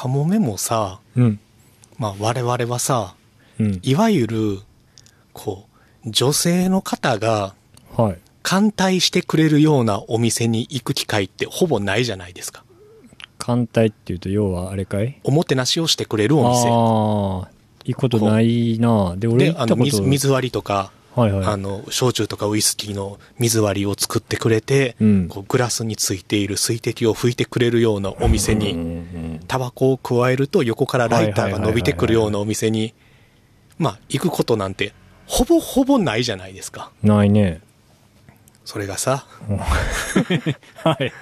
[0.00, 1.40] カモメもさ、うん。
[1.98, 3.16] まあ我々はさ、
[3.58, 3.80] うん。
[3.82, 4.60] いわゆる、
[5.32, 5.66] こ
[6.06, 7.52] う、女性の方が
[7.96, 8.18] はい。
[8.44, 12.62] 歓待してくれるようなお店に行く機会ってほぼないじゃないですか。
[13.38, 15.18] 艦隊っていうと、要はあれかい？
[15.24, 16.68] おもてなしをしてくれるお店。
[16.68, 17.50] ああ、
[17.84, 21.46] 行くことないなで、俺行ったこと水、水割りとか、はいはい。
[21.46, 32.94] あの、焼酎とかウイスキーの水割りを作ってくれて、うんこうグラスについている水滴を拭いてくれるようなお店に、タバコを加えると横からライターが伸びてくるようなお店に、
[33.78, 34.92] まあ、行くことなんて、
[35.26, 36.92] ほぼほぼないじゃないですか。
[37.02, 37.60] うんないね。
[38.64, 39.26] それがさ、
[40.84, 41.12] はい。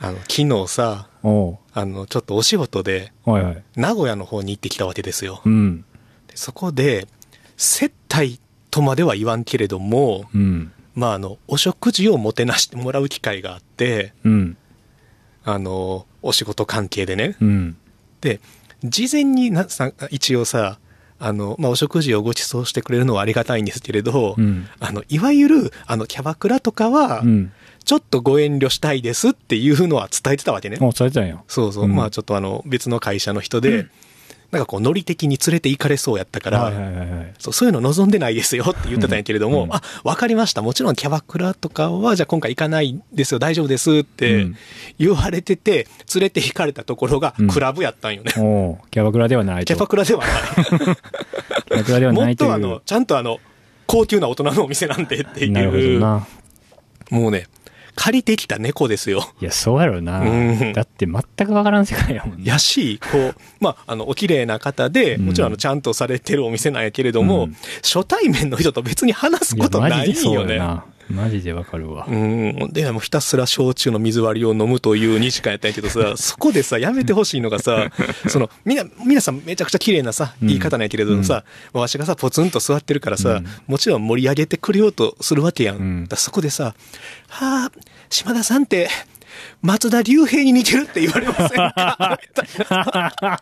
[0.00, 3.62] あの、昨日さ、あの、ちょっとお仕事で、はいはい。
[3.76, 5.42] 名古屋の方に行ってきたわけですよ。
[5.44, 5.84] うん。
[6.28, 7.06] でそこで、
[7.56, 8.40] 接待
[8.74, 10.72] とまでは言わんけれども、うん。
[10.96, 14.56] まあ、あの、お食事をもてなしてもらう機会があって、うん。
[15.44, 17.36] あの、お仕事関係でね。
[17.40, 17.76] うん。
[18.20, 18.40] で、
[18.82, 20.80] 事前になさ一応さ、
[21.20, 27.52] あの、まあ、お食事をご馳走してくれるのはありがたいんですけれど、うんあの、いわゆる、あの、キャバクラとかはう、ん。
[27.84, 30.78] ちょっとご遠慮したいですっていうのは伝えてたわけね。
[30.80, 31.40] あ、されてたんや。
[31.46, 31.84] そうそう。
[31.84, 33.86] うんまあ、ちょっとあの、別の会社の人で、
[34.50, 36.72] なんかこう、ノリ的に連れて行かれそうやったから。
[37.38, 40.62] そうそういうの望んでないですよって言ってたんやけれども、うんあ、わかりました。
[40.62, 44.56] もちろんキャバクラとかは、じゃあ今回行かないですよ、大丈夫ですっうてん
[44.98, 48.32] 言われてて、連れて行かれたところがうんクラブやったんよね。
[48.38, 49.74] おうキャバクラではないと。
[49.74, 50.30] キャバクラではない。
[50.54, 52.48] キャバクラではもないという。
[52.48, 53.38] っとあの、ちゃんとあの、
[53.86, 56.26] 高級な大人のお店なんでってなるほいう、どな。
[57.10, 57.46] もうね、
[57.94, 59.32] 借りてきた猫ですよ。
[59.40, 60.72] いや、そうやろなうん。
[60.72, 62.44] だって全くわからん世界やもんね。
[62.44, 70.60] やし、こう、まあ、あの、お綺麗な方で、うんもちろんあの、ちゃんとされてるお店なんやけれども、うん初対面の人と別に話すことないマジでそうよね。
[71.10, 72.06] マジでわかるわ。
[72.08, 72.72] うん。
[72.72, 77.90] で、もうひたすら焼酎の水割りを飲むという2時間やったんやけどさ、そこでさ、やめてほしいのがさ、
[78.28, 80.48] その、みな、皆さんめちゃくちゃ綺麗なさ、うん。
[80.48, 83.46] 言い方なんやけれどもさ、わしがさ、ポツンと座ってるからさ、うん。
[83.66, 85.76] もちろん盛り上げてくれようとするわけやん。
[85.76, 86.06] うん。
[86.08, 86.74] だそこでさ、
[87.28, 87.72] はあ、
[88.08, 88.88] 島田さんって、
[89.62, 92.18] 松田龍平に似てるって言われませんか？
[92.22, 93.40] みたいな。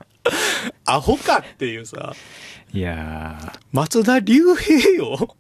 [0.84, 2.14] アホかっていうさ、
[2.72, 5.36] いや松田龍平よ。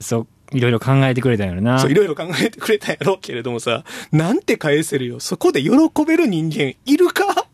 [0.00, 1.78] ー、そう、いろいろ考えてくれたんやろな。
[1.78, 5.20] そう、いろいろ考えてくれたんやろうけれどもさ、なんて返せるよ。
[5.20, 5.70] そこで喜
[6.06, 7.46] べる人間いるか？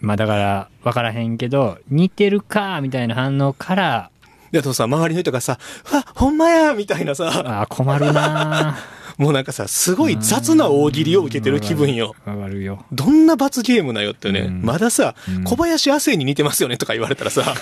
[0.00, 4.10] まあだから、わからへんけど、似てるか、みたいな反応から、
[4.52, 5.58] で、あとさ、周りの人がさ、
[5.92, 8.76] うわ、ほんまやみたいなさ、ああ、困るな
[9.18, 12.14] もうなんかさ、すごい雑な大喜利を受けてる気分よ。
[12.24, 12.84] わかるよ。
[12.92, 17.54] どんな罰ゲームなよってね、うんまださ、うん小林亜生に似てますよねとか言われたらさ、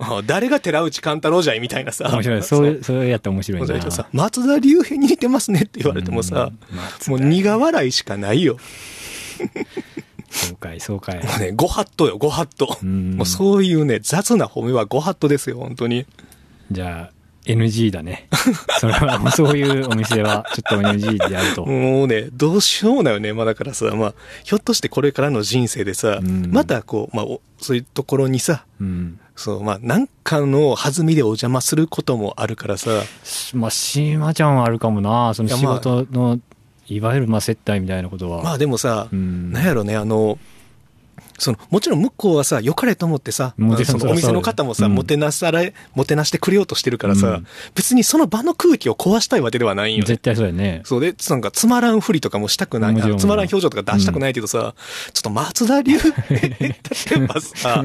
[0.00, 2.08] あ 誰が寺内勘太郎じゃいみたいなさ。
[2.12, 2.42] 面白い。
[2.42, 3.74] そうそうやったら面白いな。
[3.74, 6.50] けどさ、松田龍平に似てますねって言われてもさ、
[7.06, 8.56] もう苦笑いしかないよ。
[10.30, 11.16] そうかい、そうかい。
[11.16, 12.78] もうね、ご法度よ、ご法度。
[12.82, 16.06] うんもうそういうね、雑な褒めはご法度ですよ、本当に。
[16.70, 18.28] じゃあ、NG だね。
[18.78, 21.64] それは、もうそういうお店は、ちょっと NG であると。
[21.64, 23.32] もうね、どうしようもないよね。
[23.32, 24.14] まあだからさ、まあ、
[24.44, 29.18] ひょっとしてこれからの人生でさ、うんまたこう、まあ、おそういうところにさ、うん。
[29.36, 32.90] そう、まあ、なんかの弾みでお邪魔することもあるからさ、
[33.54, 35.32] まあ、しまちゃんはあるかもな。
[35.34, 36.38] その仕事の、
[36.88, 38.42] いわゆる、まあ、接待みたいなことは。
[38.42, 40.38] まあでもさ、うんなんやろね、あの、
[41.40, 50.06] その、もちろん向こうはさ、良かれと思ってさ、もちろんそのお店の方もさ、うんもてなされ、もてなしてくれようとしてるからさ、うん別にその場の空気を壊したいわけではないんよね。
[50.06, 50.82] 絶対そうやね。
[50.84, 53.18] そうで、なんかつまらんふりとかもしたくない。
[53.18, 54.74] つまらん表情とか出したくないけどさ、
[55.12, 55.96] ちょっと松田流、
[56.30, 56.76] 例
[57.16, 57.84] えばさ、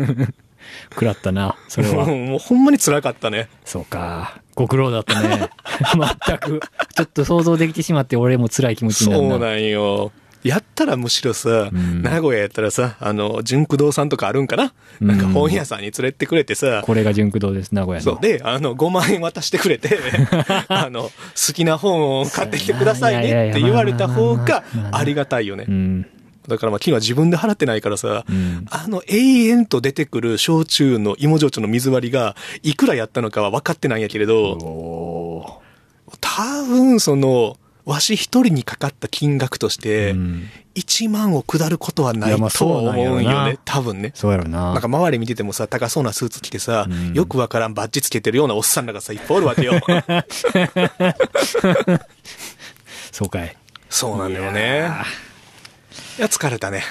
[0.94, 2.06] 食らったな、それは。
[2.06, 3.48] もうほんまに辛かったね。
[3.64, 4.42] そうか。
[4.56, 5.50] ご苦労だったね。
[6.26, 6.62] 全く。
[6.96, 9.30] ちょっと想像できてしまって、俺も辛い気持ちになるな。
[9.32, 10.12] そうなんよ。
[10.46, 18.12] やったらむしろさ、うん名古屋やったらさ、あの、純駆堂さんとかあるんかな、うんなんか本屋さんに連れてくれてさ、これが純駆動です、名古屋の。
[18.12, 18.22] そう。
[18.22, 19.98] で、あの、5万円渡してくれて、
[20.70, 25.72] あの、好きな本を買ってきてくださいねって言われた方がありがたいよねう。
[25.72, 26.06] ん。
[26.48, 28.66] だからまあ、昨日は自分で払ってないからさ、うん。
[28.70, 35.62] あの、永遠と出てくる焼酎の芋焼酎の水割りが、いくらやったのかは分かってないんやけれど、お
[36.22, 43.58] 多分その、わし一人にかかった金額として、うん1万を下ることはないとは思うんよね。
[43.64, 44.12] 多分ね。
[44.14, 44.74] そうやろな。
[44.74, 49.80] なんか周り見ててもさ、高そうなスーツ着てさ、うんよくわからんバッジつけてるようなおっさんらがさ、いっぱいおるわけよ。
[53.14, 53.56] そうかい。
[53.90, 54.92] そうなんだよね。
[56.18, 56.84] いや、疲れたね。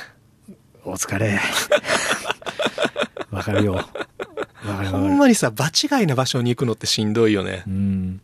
[0.86, 1.38] お疲れ。
[3.30, 3.74] わかるよ。
[3.74, 4.96] わかるほ。
[4.98, 7.70] んまにさ、場違いな場所に行くのってしんどいよねう。
[7.70, 8.22] ん。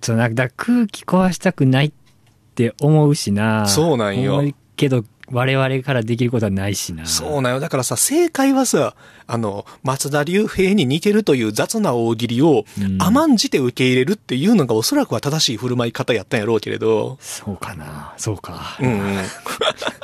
[0.00, 1.92] そう、な空気壊したくないっ
[2.54, 3.66] て思うしな。
[3.66, 7.04] そうなんよ思うけど、我々からできることはないしな。
[7.06, 7.60] そうなんよ。
[7.60, 8.94] だからさ、正解はさ、
[9.26, 17.18] あの、松田龍平に似てるという雑な大喜利をうん甘んじて受け入れるっていうのがおそらくは正しい振る舞い方やったんやろうけれど。
[17.20, 18.14] そうかな。
[18.16, 18.78] そうか。
[18.80, 19.24] うんうん。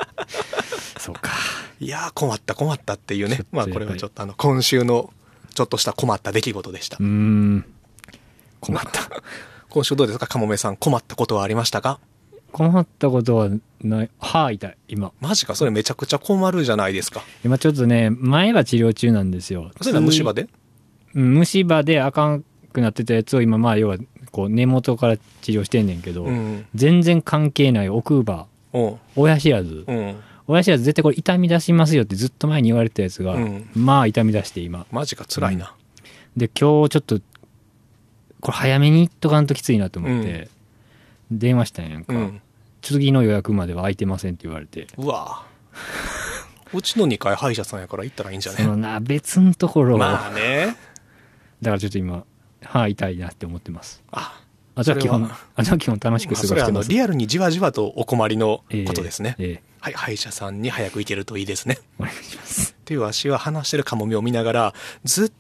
[0.99, 1.33] そうか。
[1.81, 5.13] いやー困った困ったっていうねまあこれはちょっとあの、今週の
[5.55, 7.07] ちょっとした困った出来事でしたうー。
[7.07, 7.65] ん。
[8.61, 9.11] 困った。
[9.75, 10.29] 今週どうですか？
[10.29, 11.99] かもめさん困ったことはありましたか？
[12.53, 13.51] 困ったことは
[13.81, 14.11] ない。
[14.21, 15.11] 歯痛い、今。
[15.21, 17.25] マジかそれめちゃくちゃ困るじゃないですか。
[17.45, 19.73] 今ちょっとね、前歯治療中なんですよ。
[19.81, 20.47] それは虫歯で？
[21.17, 23.99] うん虫歯であかんくなってたやつを今、まあ、要は、
[24.31, 26.67] こう、根元から治療してんねんけど、うん。
[26.77, 28.97] 全然関係ない奥歯、うん。
[29.17, 29.83] 親知らず。
[29.89, 30.17] うん。
[30.47, 34.87] 親知らず絶対これ痛み出しますよってずっと前に言われてたやつが、うんまあ痛み出して今。
[34.93, 35.75] マジか辛いな。
[36.37, 37.21] で、今日ちょっと、
[38.45, 40.49] これ早めに言っとかんときついなと思って、
[41.31, 42.13] 電話したんやんか。
[42.13, 42.43] うん。
[42.83, 44.87] 次の予約までは空いてませんって言われて。
[44.99, 45.47] うわ
[46.75, 48.59] うちの2階歯医者さんやから行ったらいいんじゃね？
[48.59, 50.77] そのな、別のところを、まあね。
[51.63, 52.25] だからちょっと今、
[52.63, 54.03] 歯痛いなって思ってます。
[54.11, 54.39] あ、
[54.75, 56.91] あとは基本それは、あ基本楽しく過ごしてます。
[56.91, 59.37] リアルにじわじわとお困りのええことですね。
[59.39, 61.79] ええはい、歯医者さんに早く行けるといいですね。
[61.99, 62.73] お願いします。
[62.73, 64.75] っていうわしは話してるカモメを見ながら、
[65.05, 65.35] ずっと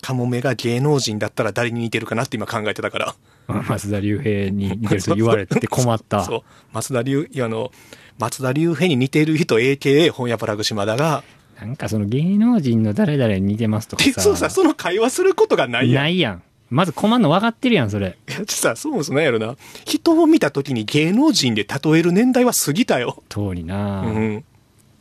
[0.00, 3.14] カモメが芸能人だったら誰に似てるかなって今考えてたから。
[3.68, 6.24] 松田龍平に似てると言われて困った。
[6.24, 6.42] そう。
[6.72, 7.70] 松田龍、あの、
[8.18, 11.22] 松田龍平に似てる人 AKA 本屋プラグ島田が、
[11.60, 14.10] なんかその芸能人の誰々に似てますとかさ。
[14.10, 16.02] で そうさ、その会話することがないやん。
[16.02, 16.42] ないやん。
[16.70, 18.18] まず困んの分かってるやん、それ。
[18.28, 19.56] いや、さ、そもそもなんやろな。
[19.86, 23.22] 人を見た時に芸能人で例える年代は過ぎたよ。
[23.30, 24.44] 通りな、うん。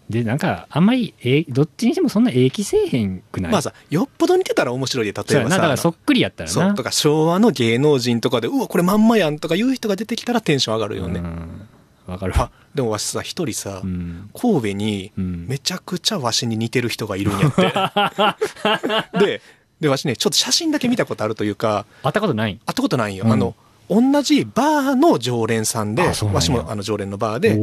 [0.09, 3.51] で、なんか、あんまり、えどっちにしてもそんな永気せえへんくない？
[3.51, 5.55] まあさ、よっぽど似てたら面白いで、例えばさ。
[5.57, 6.53] だからそっくりやったらな。
[6.53, 11.19] そう、とか昭和の芸能人とかで、うわ、これまんまやんとかいう人が出てきたらテンション上がるよね。
[11.19, 11.67] うん。
[12.07, 14.29] わかるあわ。、でもわしさ、一人さ、うん。
[14.33, 19.19] 神戸にうんめちゃくちゃわしに似てる人がいるんやって。
[19.19, 19.41] で、
[19.81, 22.51] で、わしね、ちょっと写真だけ見たことあるというか、会ったことない？
[22.65, 23.25] 会ったことないんよ。
[23.25, 23.55] うんあの、
[23.89, 27.57] 同じバーの常連さんで、わしもあの常連のバーで。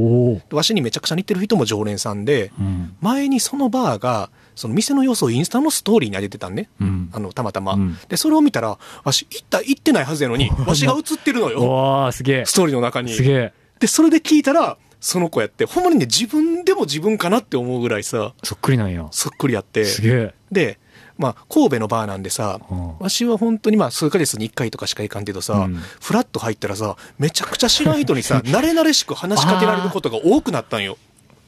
[0.54, 2.96] わしにめちゃくちゃ似てる人も常連さんで、うん。
[3.00, 6.70] 前にそのバーが、その店の様子をインスタのストーリーに上げてたんね。
[6.80, 7.10] うん。
[7.12, 7.74] あの、たまたま。
[7.74, 12.10] うんで、それを見たら、わし、行った、行ってないはずやのに、 わしが映ってるのよ。
[12.12, 12.44] すげえ。
[12.46, 13.12] ストーリーの中に。
[13.12, 13.52] すげえ。
[13.80, 19.06] で、それで聞いたら、その子やって、ほんまにね、自分でも自分かなって思うぐらいさ、そっくりなんや。
[19.10, 19.84] そっくりやって。
[19.84, 20.34] すげえ。
[20.50, 20.78] で、
[21.16, 22.98] まあ、神戸のバーなんでさ、うん。
[22.98, 25.74] わしは本当にまあ、数ヶ月に1回とかしか行かんけどさ、うん。
[26.00, 30.98] フラッと入ったらさ、めちゃくちゃ知らん人にさ、 慣れ慣れしく話しかけられることが多くなったんよ。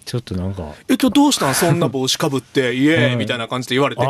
[0.04, 1.54] ちょっとなんか、え、今日どうしたん？
[1.56, 3.18] そんな帽子かぶって、 イエーイうん。
[3.18, 4.02] みたいな感じで言われて、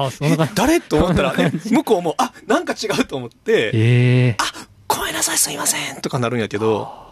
[0.54, 0.80] 誰？
[0.82, 7.06] と思ったら、ね、向こうも、あ、なんか違うと思って、ええあ、ごめんなさい、すいませんとかなるんやけど、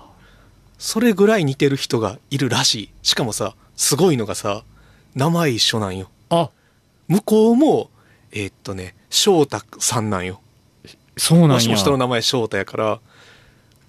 [0.78, 2.90] それぐらい似てる人がいるらしい。
[3.02, 4.64] しかもさ、すごいのがさ、
[5.14, 6.10] 名前一緒なんよ。
[6.28, 6.50] あ、
[7.08, 7.90] 向こうも、
[8.34, 10.40] えーっとね、翔太さんなんよ。
[11.16, 13.00] そうなんやの名前翔太やから、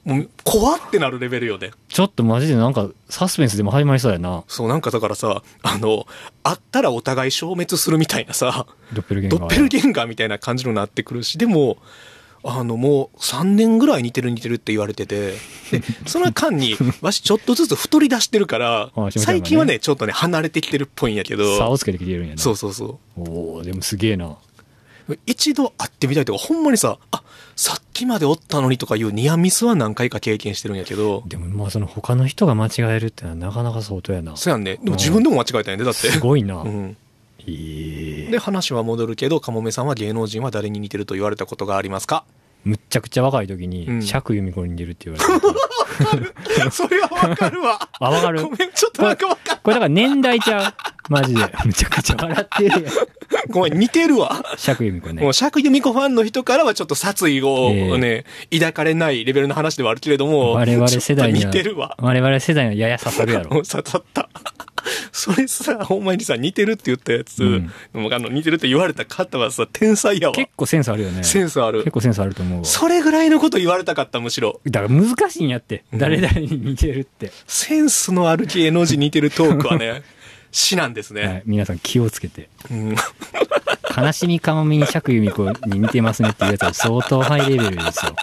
[0.03, 1.71] もう、怖ってなるレベルよね。
[1.89, 4.43] ちょっとマジでなんか、サスペンスでも始まりそうやな。
[4.47, 6.05] そう、なんかだからさ、あの、
[6.43, 9.39] 会ったらお互い消滅するみたいなさ、ドッペルゲンガー。
[9.39, 11.77] ドッペルゲンガーみたいな感じのなってくるし、でも、
[12.47, 15.37] あの、もう3年ぐらい似てる似てるって言われてて、で、
[16.05, 22.41] その間に、わしちょっとずつ太り出してるから最近はね、ちょっとね、離れてきてるっぽいんやけ差どを、つけてきてるんやな。
[22.41, 24.37] そうそうそおおでもすげえな。
[25.09, 25.17] う。
[25.25, 27.23] 一度会ってみたいとか、ほんまにさ、あ、
[27.55, 34.35] さっきまでおったのにとかいうニアミスは何回か経験してるんやけど、でもまあその他の人が間違えるってのはなかなか相当やな。
[34.35, 34.77] そうやんね。
[34.83, 36.11] でも自分でも間違えたんやね、だって。
[36.11, 36.57] すごいな。
[36.61, 36.97] うん。
[37.47, 42.25] ええで、話は戻るけど、かもめさんは芸能人は誰に似てると言われたことがありますか？
[42.65, 46.69] むっちゃくちゃ若い時に、うん釈由美子に似てるって言われて。
[46.71, 47.79] それはわかるわ。
[47.99, 48.41] あ、わかる？
[48.43, 50.73] ごめん、ちょっとなんかわかんこれだから年代ちゃう？
[51.09, 51.41] マジで。
[51.63, 52.93] むちゃくちゃ笑ってるやん。
[53.51, 54.43] ごめん、似てるわ。
[54.57, 55.33] 釈由美子ねもう、。
[55.33, 61.95] 釈由美子ファンの人からはちょっと殺意をえね、抱かれないレベルの話ではあるけれども、我々世代にはちょっと似てるわ。
[61.99, 63.49] 我々世代にはやや刺さるやろ。
[63.63, 64.29] 刺さった。
[65.33, 67.71] それさ、ほんまにさ、似てるって言ったやつ、うん
[68.13, 70.35] あの似てるって言われた方はさ、天才やわ。
[70.35, 71.23] 結構センスあるよね。
[71.23, 71.91] センスある結。
[71.91, 72.65] 構センスあると思うわ。
[72.65, 74.61] それぐらいのこと言われたかった、むしろ。
[74.65, 75.83] だから難しいんやって。
[75.91, 77.31] うん誰々に似てるって。
[77.47, 80.03] センスのある芸能人似てるトークはね、
[80.51, 81.39] 死なんですはね。
[81.45, 81.49] い。
[81.49, 82.49] 皆さん気をつけて。
[82.69, 82.95] うん
[83.97, 88.13] 悲しみかもめに釈由美子に似てますねっていうやつは相当ハイレベルですよ。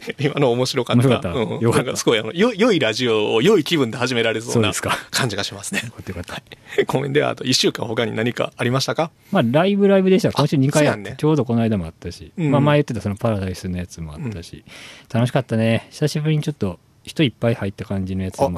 [0.18, 1.18] 今の面白かった。
[1.18, 1.32] った。
[1.32, 1.60] うん。
[1.60, 1.96] よかった。
[1.96, 5.08] すごいあの、よ、良いラジオを良い気分で始められそうなそうですか。
[5.10, 5.82] 感じがしますね。
[5.84, 6.42] よかったよかった。
[6.86, 9.10] ごめんで、あと一週間他に何かありましたか？
[9.30, 10.28] まあ、ライブライブでした。
[10.28, 11.14] ら今週2回やって、ね。
[11.18, 12.50] ちょうどこの間もあったし、うん。
[12.50, 14.64] まあ前言ってたそのパラダイスのやつもあったし、
[15.12, 15.86] 楽しかったね。
[15.90, 18.52] 久しぶりにちょっと人いっぱい入った感じのやつも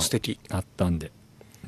[0.51, 1.11] あ、ったんで。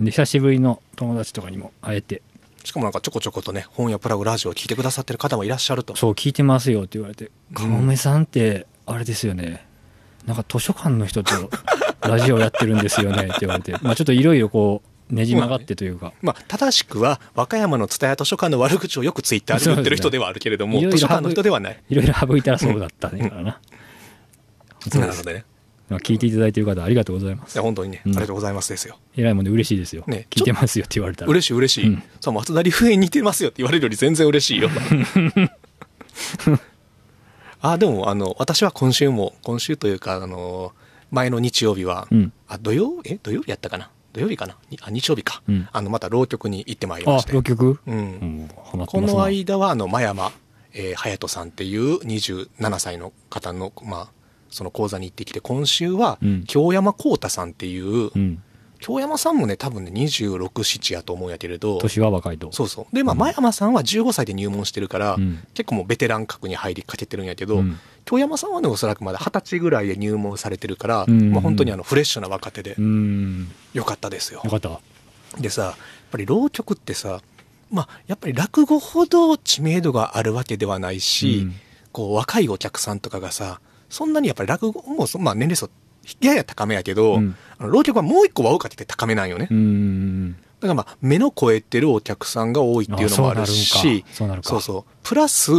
[0.00, 2.22] で久しぶりの友達とかにも会えて。
[2.64, 5.94] しかもなんかちょこちょことね、本屋プラグラジオを聞いてくださってる方もいらっしゃると。
[5.94, 9.66] そう聞いてますよって言われて「かもめさんってあれですよね。
[10.26, 11.50] なんか図書館の人と
[12.00, 13.72] ラジオやってるんですよね」って言われて。
[13.82, 21.80] まあちょっといろいろこうねじ曲がってというか、まあ、正しくは、和歌山の蔦屋図書館の悪口をよくツイッターで言ってる人ではあるけれども、ね図書館の人ではない。
[21.88, 23.30] いろいろ省いたらそうだったね。
[23.30, 23.60] からな、
[24.80, 25.44] そうですなのでね。
[25.88, 27.54] まあ聞いていただいている方ありがとうございます。
[27.54, 28.12] いや、本当にね、うん。
[28.12, 28.98] ありがとうございますですよ。
[29.16, 31.30] えらいもんで嬉しいですよ、ね聞いてますよって言われたら。
[31.30, 31.88] 嬉しい嬉しい。
[31.88, 32.02] うん。
[32.20, 34.70] そう、松田龍平に似てますよって言われるより全然嬉しいよ。
[37.72, 40.72] あ、でも、あの、私は今週も、今週というか、あの、
[41.10, 42.32] 前の日曜日は、うん。
[42.48, 43.90] あ、土曜、え、土曜日やったかな？
[44.12, 44.56] 土曜日かな？
[44.70, 45.42] にあ、日曜日か。
[45.48, 45.68] うん。
[45.72, 47.32] あの、また浪曲に行ってまいりまあして。
[47.32, 47.78] 浪曲？
[47.86, 47.96] うん。
[47.96, 48.50] うん。
[48.86, 50.32] この間は、あの、真山、
[50.72, 54.08] えー、隼人さんっていう27歳の方の、まあ、
[54.50, 58.42] その講座に行ってきて、今週はうん、京山幸太さんっていう、うん
[58.80, 62.52] 京山さんもね、多分ね、26、7やと思うんやけれど、年は若いと。
[62.52, 62.94] そうそう。
[62.94, 63.18] で、まあ、うん。
[63.18, 65.44] 真山さんは15歳で入門してるから、うん。
[65.54, 67.78] 結構もうベテラン格に入りかけてるんやけど、うん。
[68.04, 71.32] 京山さんはね、おそらくまだ20歳ぐらいで入門されてるから、うん。
[71.32, 73.48] まあ、本当にあの、フレッシュな若手でう、ん。
[73.72, 74.40] よかったですよ。
[74.44, 74.50] よ。
[74.50, 74.80] かった。
[75.40, 75.74] でさ、やっ
[76.10, 77.20] ぱり浪曲ってさ、
[77.70, 81.54] まあ、やっぱり落語ほど知名度があるわけではないし、うん。
[81.92, 85.70] こう、若いお客さんとかがさ、そんなにやっぱり落語もそ、まあ、年齢層、
[86.20, 87.36] やや高めやけど、うん。
[87.58, 89.48] あの浪曲はもう一個輪をかけて高めなんよね。
[89.50, 90.32] うん。
[90.32, 94.84] だからまあ、目の超えてるお客さんが多いっていうのもあるあし、そうそうそう。
[95.02, 95.52] プラス、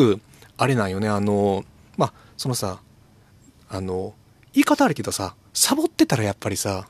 [0.57, 1.63] あれなんよね、あの、
[1.97, 2.79] まあ、そのさ、
[3.69, 4.13] あの、
[4.53, 6.87] 言い方あるけどさ、サボってたらやっぱりさ、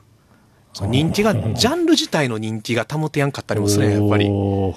[0.80, 4.26] 人気が、ジャンル自体の人気が保てやんかったりもするねやっぱり。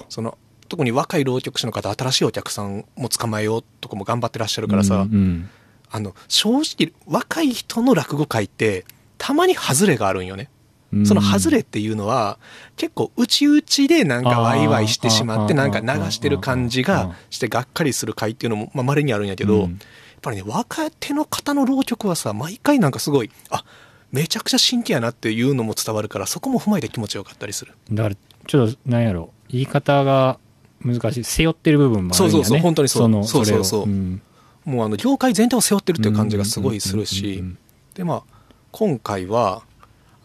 [0.08, 0.36] その、
[0.68, 5.50] 特に若い浪曲師の方、新しいお客さんも捕まえようとかも頑張ってらっしゃるからさ、うんうん
[5.92, 8.84] あの、正直、若い人の落語会って、
[9.18, 10.48] たまに外れがあるんよね。
[10.92, 11.06] うん。
[11.06, 12.38] その外れっていうのは、
[12.76, 19.60] 結構内々でなんかワイワイしてしまって、なんか流してる感じがしてがっかりする回っていうのも、まあ、稀にあるんやけど、うん。
[19.62, 19.70] やっ
[20.22, 23.64] ぱりね、若手の方の浪曲はさ、毎回なんかすごい、あ、
[24.12, 27.72] めちゃくちゃ真剣やなっていうのも伝わるから、そこも踏まえて気持ちよかったりする。
[27.90, 28.14] だから
[28.46, 30.38] ちょっとなんやろ言い方が
[30.84, 31.24] 難しい。
[31.24, 32.30] 背負ってる部分もあるんやね。
[32.32, 33.08] そうそうそう本当にそう。
[33.08, 33.86] のそうそうそう。
[33.86, 33.94] れを。
[33.94, 34.22] ん
[34.64, 37.42] もうあの、業界全体を背負ってるっていう感じがすごいするし
[37.94, 38.22] で、まあ、
[38.70, 39.62] 今回は、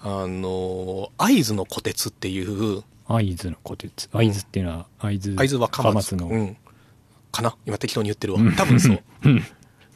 [0.02, 6.58] あの、合図の虎鉄っていう、会津の虎鉄会津っていうのは会津会津若松の、うん。
[7.32, 7.56] かな？
[7.66, 8.56] 今適当に言ってるわうん。
[8.56, 9.02] 多分そう。
[9.26, 9.44] うん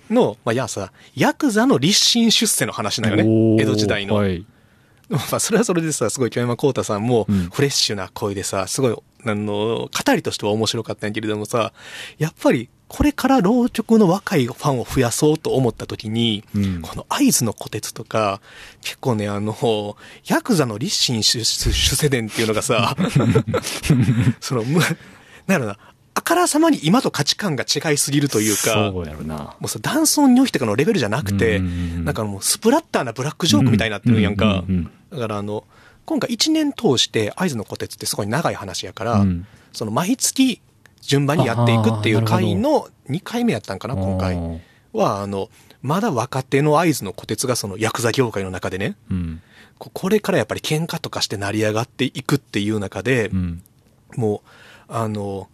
[0.09, 3.23] の、まあ、いやさ、ヤクザの立身出世の話なんよおね。
[3.23, 4.15] ー江戸時代の。
[4.15, 4.45] はい
[5.09, 8.95] まあ、それはそれでさ、すごい京山幸太さんもうん、フレッシュな声でさ、すごい、
[9.25, 11.73] あの、語りとしては面白かったんやけれどもさ、
[12.17, 16.81] やっぱり、これから浪曲の若いファンを増やそうと思った時に、うん。
[16.81, 18.41] この合図の虎鉄とか、
[18.81, 19.95] 結構ね、あの、
[20.25, 22.97] ヤクザの立身出出世伝っていうのがさ、
[24.41, 24.91] その、む、なん
[25.47, 25.77] やろな、
[26.15, 29.55] あからさまに今と価値観が違いすぎるというか、そうやろな。
[29.61, 34.45] もうさ、男尊女卑とかのレベルじゃなくて、うんうんうんなんかもうスプラッターなブラックジョークみたいになってるんやんか。
[34.45, 35.63] うんうんうんだからあの、
[36.03, 39.47] 今回1年通して合図の虎鉄ってすごい長い話やから、うん。
[39.71, 40.59] その毎月
[41.01, 44.61] 順番にやっていくっていう回の2回目やったんかな、今回。
[44.93, 45.49] は、あの、
[45.81, 49.41] まだ若手の合図の虎鉄がそのヤクザ業界の中でね、うん。
[49.77, 53.63] ここれからやっぱり喧嘩とかして成り上がっていくっていう中で、うん。
[54.15, 54.43] も
[54.89, 55.49] う、あの、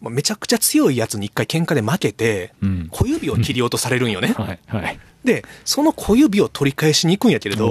[0.00, 2.88] まあめちゃくちゃ強いやつに一回喧嘩で負けて、うん。
[2.90, 4.34] 小指を切り落とされるんよね。
[4.38, 5.00] はいはい。
[5.24, 7.66] で、その小指を取り返しに行くんやけれど、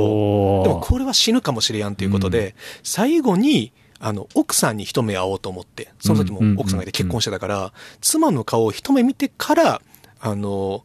[0.63, 3.71] でもこれは死ぬかもしれやんということで、最後に、
[4.01, 9.81] あの、奥さんに一目会おうと思って、その時も奥さんがいて結婚してたから、妻の顔を一目見てから、
[10.19, 10.83] あの、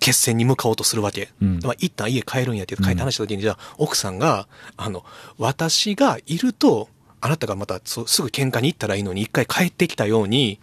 [0.00, 1.30] 決戦に向かおうとするわけ。
[1.40, 1.60] うん。
[1.62, 5.04] まあ、一旦家帰るんやけど、帰って話した時に、じゃあ、奥さんが、あの、
[5.38, 6.88] 私がいると、
[7.20, 10.60] あなたがまたすぐ喧嘩に行ったらいいのに、一回帰ってきたように、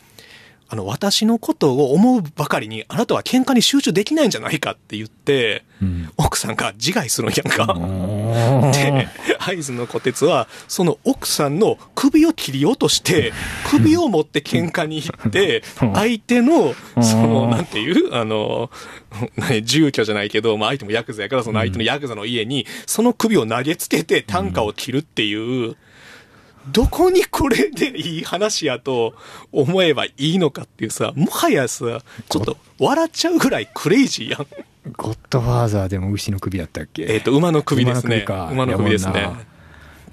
[0.72, 6.10] あの、私のことを思うばかりに、あなたは喧嘩に集中できないんじゃないかって言って、うん。
[6.16, 7.75] 奥さんが自害するんやんか。
[8.72, 13.34] で、合図の虎鉄は、その奥さんの首を切り落として、
[13.70, 18.16] 首を持って喧嘩に行ってうん、相手の、その、うんなんていう？
[18.16, 18.72] あの、
[19.36, 19.66] 何？
[19.66, 25.75] 住居じゃないけど、まあ相手もヤクザやから、その相手のヤクザの家に、その首を投げつけて単価を切るっていう、
[26.68, 29.13] どこにこれでいい話やと
[29.51, 34.48] 思えばいいのかっていうさ、もはやさ、ちょっと笑っちゃうぐらいクレイジーやん。
[34.94, 37.03] ゴッドファーザーでも牛の首だったっけ？
[37.03, 38.25] えっ、と、馬の首ですね。
[38.27, 39.51] 馬の首ですね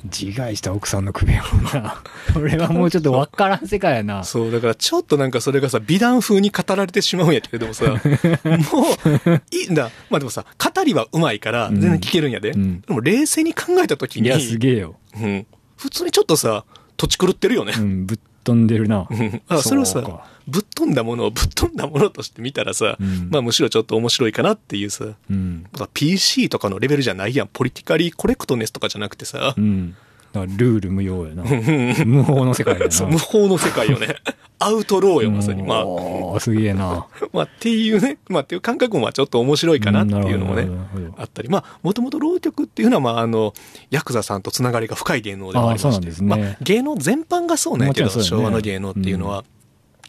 [0.05, 2.03] 自害した奥さんの首やもんな。
[2.33, 4.23] これはもうちょっとわからん世界やな。
[4.23, 9.91] そう、だからちょっとなんかそれがさ、美談風に語られてしまうんやけれどもさ、 もう、いいんだ。
[10.09, 12.51] まあでもさ、語りは上手いから全然聞けるんやで。
[12.51, 14.95] うんでも冷静に考えたときに、いや、すげえよ。
[15.21, 15.47] うん。
[15.79, 16.65] 普通にちょっとさ、
[16.97, 17.73] 土地狂ってるよね。
[17.77, 19.07] うん、ぶっ飛んでるな。
[19.11, 20.03] うんあそれをさ
[20.47, 25.65] ぶっ飛んだものをぶっ飛んだものとして見たらさ、うんまあむしろちょっと面白いかなっていうさ、うん。
[25.95, 27.49] PC とかのレベルじゃないやん。
[27.53, 29.95] ポリティカリーコレクトネスとかじゃなくてさう、ん。
[30.47, 31.43] ルール無用やな。
[32.05, 33.07] 無法の世界やな。
[33.07, 34.17] 無法の世界よね。
[34.61, 35.63] アウトローよ、まさに。
[35.63, 35.85] ま
[36.37, 37.07] あ、すげえな。
[37.33, 40.69] まあっていうね、まあっていう感覚もまあちょっと面白いかなっていうのもね
[41.17, 43.55] あったり、まあもともと浪曲っていうのはまああの、
[43.91, 49.45] ヤクザさんとつながりが深い芸能でもありまして、あねまあ芸能全般がそうなんやけど、ね昭和の芸能っていうのは、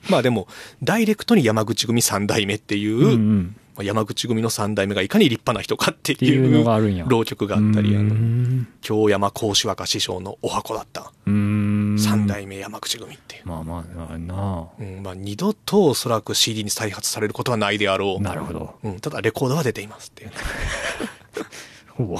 [0.09, 0.48] まあでも、
[0.81, 3.55] ダイレクトに山口組三代目っていう、うんうん。
[3.79, 7.05] まあ山口組の三代目がいかに立派な人かっていいうのがあるんや。
[7.05, 11.13] う浪曲があったり、あうの、ん京山講師若師匠のお箱だった。
[11.25, 13.48] 三代目山口組っていう。
[13.48, 18.21] まあまあ、まあなうん、まあ二度とおそらく CD に再発されることはないであろう。
[18.21, 18.75] なるほど。
[18.83, 20.36] うん、ただレコードは出ていますっていうね。
[21.95, 22.19] ほぼ。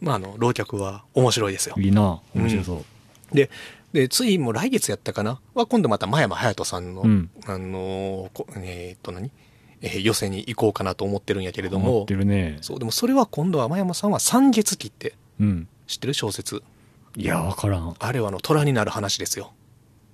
[0.00, 1.74] まああの、浪曲は面白いですよ。
[1.78, 2.20] いいな。
[2.32, 2.84] 面白そ
[3.32, 3.34] う。
[3.34, 3.50] で、
[3.92, 5.40] で、ついもう来月やったかな？
[5.54, 9.32] は今度また真山隼人さんの、うんあのえーっと何？
[9.82, 12.58] えー寄せに行こうかなと思ってるんやけれども思って、るね。
[12.60, 15.68] そう、でもそれは今度は真山さんは三月期ってうん。
[15.86, 16.62] 知ってる小説？
[17.16, 17.94] いや、わからん。
[17.98, 19.52] あれはあの、虎になる話ですよ。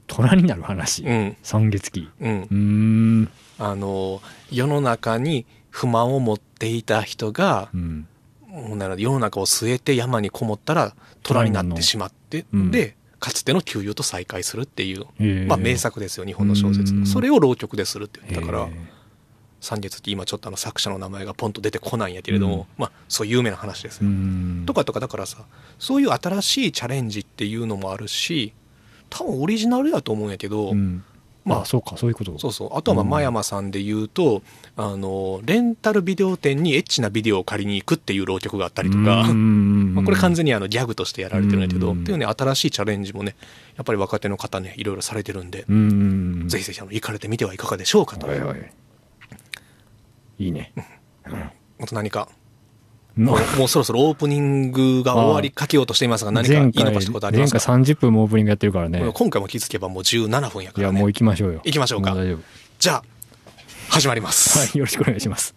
[0.07, 1.05] 虎になる話？
[1.05, 1.37] うん。
[1.43, 2.09] 三月期？
[2.21, 3.29] うん。
[3.59, 8.07] あのー世の中に不満を持っていた人が、うん。
[8.53, 15.05] 世の中を据えて山にこもったら虎になってしまって、うんで、かつての旧友と再会するっていう、
[15.47, 17.07] まあ名作ですよ、日本の小説。
[17.07, 18.69] それを浪曲でするって言ったから
[19.61, 24.11] 三月って今ちょっとあの作者の名前がポンと出てこないんやけれども、うんまあそういう有名な話ですうよ。
[24.11, 24.65] ん。
[24.67, 25.45] とかとかだからさ、
[25.79, 28.53] そういう新しいチャレンジっていうのもあるし、
[29.11, 31.05] 多分オリジナルだと思うんやけど、うん。
[31.43, 32.39] まあまあ、そうか、そういうこと。
[32.39, 32.77] そうそう。
[32.77, 34.43] あとはまあ、うん真山さんで言うと、
[34.77, 43.37] あの、レンタルビデオ店にエッチなビデオを借りに行くっていう浪曲があったりとか、うん まあ、これ完全にあのギャグとしてやられてるんだけど、うんっていうね、新しいチャレンジもね、
[43.77, 46.45] やっぱり若手の方ね、いろいろされてるんで、うん。
[46.49, 48.27] ぜひぜひあの行かれてみてはいかがでしょうかと。
[48.27, 48.73] はいはい。
[50.45, 50.73] いいね。
[51.81, 52.29] あと何か、
[53.17, 57.59] のもう もうそろそろオープニングが終わりかけようとしていますが、何か言い残したことありますか？
[57.59, 59.03] 前回30分もオープニングやってるからね。
[59.13, 60.99] 今回も気づけばもう17分やいや、からね。
[61.01, 61.61] もう行きましょうよ。
[61.65, 62.39] 行きましょうかも大丈夫。
[62.79, 63.05] じゃあ、
[63.91, 64.59] 始まります。
[64.59, 65.55] はい、よろしくお願いします。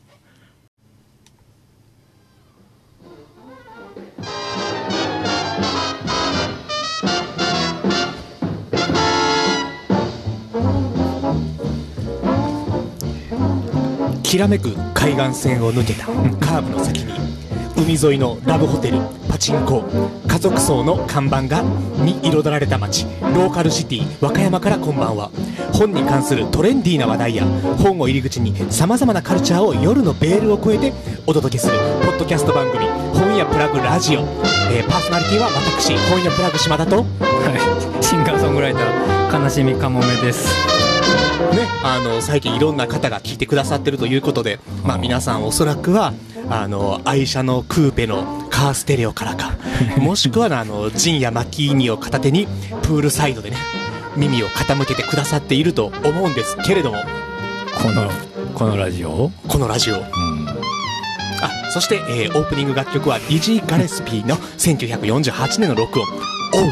[14.33, 16.07] きらめく海岸線を抜けた
[16.43, 17.13] カーブの先に
[17.77, 18.97] 海沿いのラブホテル
[19.29, 19.83] パチンコ
[20.27, 21.61] 家族層の看板が
[22.03, 25.29] に彩られた街ローカルシティ和歌山からこんばんは
[25.71, 27.45] 本に関するトレンディーな話題や
[27.77, 30.93] 本を入り口にさまざまなカルチャーを夜のベールを越えて
[31.27, 34.21] お届けするポッドキャスト番組「本屋プラグラジオ」
[34.73, 37.03] えーパーソナリティは私本屋プラグ島田とは
[38.01, 38.03] い。
[38.03, 40.72] シンガーソングライター、悲しみかもめです。
[41.55, 46.13] ね、あの最近いろんな方が聞いてくださってるということで、まあ、皆さんおそらくは
[46.49, 49.53] あの愛車のクーペのカーステレオからか
[49.99, 52.47] もしくはあのジンやマキーニを片手に
[52.83, 53.57] プールサイドでね
[54.15, 56.97] 耳を傾けてくださっていると思うんですけれども
[57.81, 58.09] この、
[58.53, 59.31] このラジオ？
[59.47, 60.03] このラジオうん。
[61.41, 66.07] あそして、えーオープニング楽曲はディジー・ガレスピーの1948年の録音
[66.55, 66.71] 「オウ」。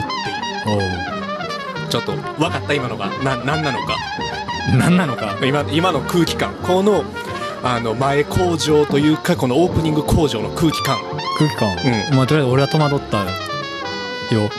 [1.92, 3.96] ちょっと分かった今のがな何なのか？
[4.78, 5.38] 何なのか？
[5.46, 7.04] 今今の空気感この
[7.64, 10.98] あの前工場というかこのオープニング工場の空気感
[11.38, 11.70] 空気感？
[12.12, 13.20] うまあ、とりあえず俺は戸惑った
[14.34, 14.50] よ。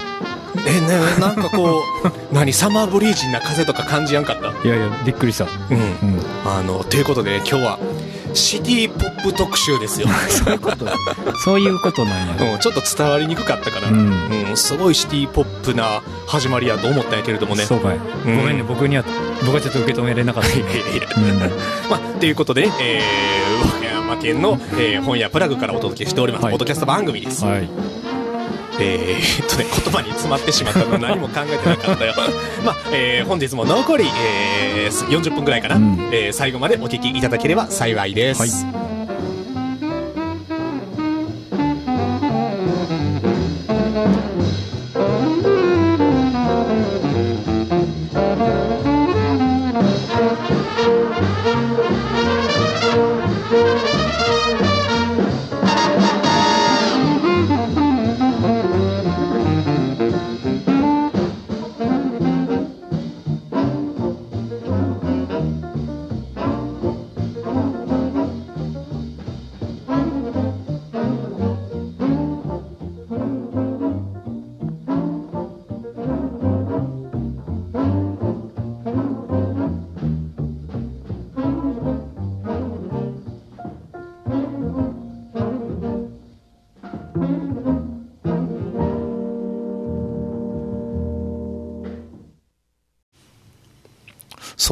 [0.64, 4.48] えねなんかこう 何サマーブリージーな風とか感じやんかった？
[4.68, 5.44] いやいや、びっくりした。
[5.70, 6.20] うんうん。
[6.44, 7.78] あのということで今日は
[8.34, 10.86] シティポップ特集ですよ、 そういうこと。
[11.44, 12.52] そういうことなんや。
[12.52, 13.96] うん、ちょっと伝わりにくかったから、うう
[14.52, 17.98] んすごいシティポップな始まりやと思ったんやけれどもねそうかい。
[18.24, 19.04] ごめんね、僕には、
[19.44, 20.48] 僕はちょっと受け止めれなかった。
[20.50, 21.38] いやいやいやうん。
[21.90, 27.44] まあ、ということで、えー、和歌山県の、えー本屋プラグからお届けしております、はいポッドキャスト番組です。
[27.44, 27.68] はい。
[28.82, 32.14] えーっとね、言葉に詰まってしまったの何も考えてなかったよ。
[32.64, 38.40] まあ、えー本日も残り、えー40分ぐらいかな、うんえー最後までお聞きいただければ幸いです。
[38.40, 38.91] はい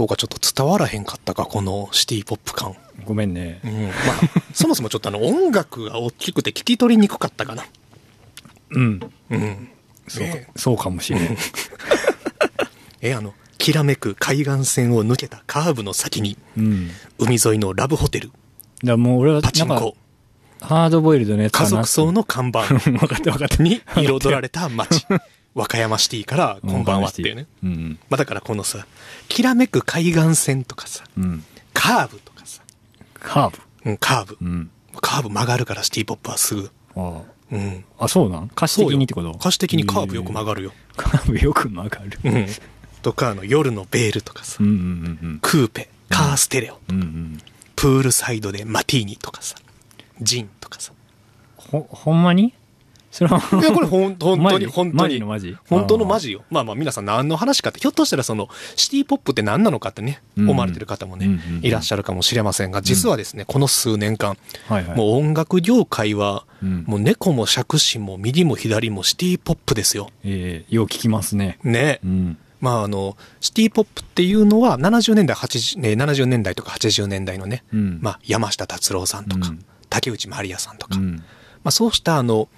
[0.01, 2.75] そうか、ちょっと伝わらへんかったか、このシティポップ感。
[3.05, 3.69] ごめんねう。
[3.69, 3.83] ん。
[3.83, 3.93] まあ、
[4.55, 7.67] そもそもちょっとあの、音楽が大きくて聞き取りにくかったかな。
[8.71, 9.01] うん。
[9.29, 9.69] うん。
[10.09, 11.37] そうかねそうかもしれん。
[13.03, 16.91] え、あの、きらめく海岸線を抜けたカーブの先に、うん。
[17.19, 18.31] 海沿いのラブホテル、
[18.83, 19.99] だもう俺は、パチンコ、、
[20.63, 23.63] ハードボイルドのやつかな家族層の看板 分かった分かった。
[23.63, 25.07] に彩られた街、
[25.55, 27.47] 和歌山シティからこんばんはっていうね。
[27.65, 27.99] うん。
[28.09, 28.87] まあだからこのさ、
[29.29, 31.45] きらめく海岸線とかさ、うん。
[31.75, 32.63] カーブとかさ、
[33.15, 33.91] カーブ？
[33.91, 34.39] うん、カーブ。
[34.41, 34.71] うん。
[35.01, 36.71] カーブ曲がるからシティポップはすぐ。
[36.97, 37.85] あうん。
[37.99, 38.05] あ。
[38.05, 38.45] あ、そうなん？
[38.45, 39.31] 歌詞的にってこと？
[39.31, 40.47] 歌詞的にカーブよく曲る。
[40.47, 40.73] がるよ。
[40.97, 42.19] カーブよく曲がる。
[42.25, 42.47] うん。
[43.03, 46.97] とか、あの、夜のベールとかさうん、うんうんクーペ、カーステレオ、うん。
[46.97, 47.39] うんうん。
[47.75, 49.57] プールサイドでマティーニとかさ、
[50.21, 50.93] ジンとかさ。
[51.57, 52.55] ほ、ほんまに？
[53.11, 55.27] それは、いや、これほん、本当に、本当にマジの。
[55.27, 55.57] マジ？
[55.69, 56.45] 本当のマジよ。
[56.49, 64.37] まあまあ皆さん何の話かって、ひょっとしたらその、シティポップって何なのかってね、うん思われてる方もね、いらっしゃるかもしれませんが、実はですね、この数年間。
[64.95, 70.11] もう音楽業界は、うんもう猫も杓子も右も左もシティポップですよ。
[70.25, 71.59] ええよう聞きますね。
[71.65, 72.01] ね。
[72.05, 72.39] うん。
[72.61, 77.99] まああの、シティポップっていうのは70年代、80、ね、70年代とか80年代のね、うん。
[78.03, 81.17] まあ山下達郎さんとか、うん竹内まりやさんとか、うん。
[81.17, 81.23] ま
[81.65, 82.49] あそうしたあの、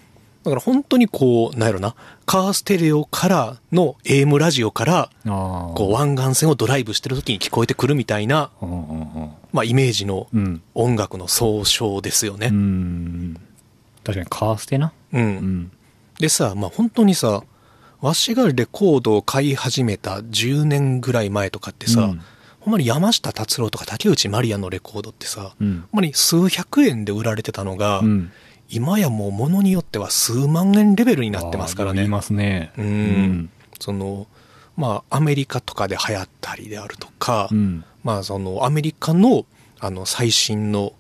[0.45, 1.95] だから本当にこう、なんやろな、
[2.27, 5.11] カーステレオからの AM ラジオから。
[5.25, 8.51] こう湾岸線をドライブしてる時に聞こえてくるみたいな。
[9.53, 10.63] まあイメージのうん。
[10.75, 12.49] 音楽の総称ですようね。
[12.49, 13.35] ん。
[14.05, 14.93] 確かにカーステな。
[15.13, 15.23] うん。
[15.23, 15.71] うん。
[16.19, 17.45] でさ、まあ本当にさ、
[18.01, 22.21] わしがレコードを買い始めた10年ぐらい前とかってさ、うん
[22.61, 28.33] ほんまに山下達郎とか竹内まりやのレコードってさ、うんほんまに数百円で売られてたのが、うん。
[28.73, 32.05] 今やもう物によっては数万円レベルになってますからね。
[32.05, 32.73] いますね。
[32.79, 33.51] うん。
[33.79, 34.27] その、
[34.77, 37.85] まあアメリカとかで流行ったりであるとか、うん。
[38.03, 39.45] まあそのアメリカの
[39.79, 40.95] あの最新の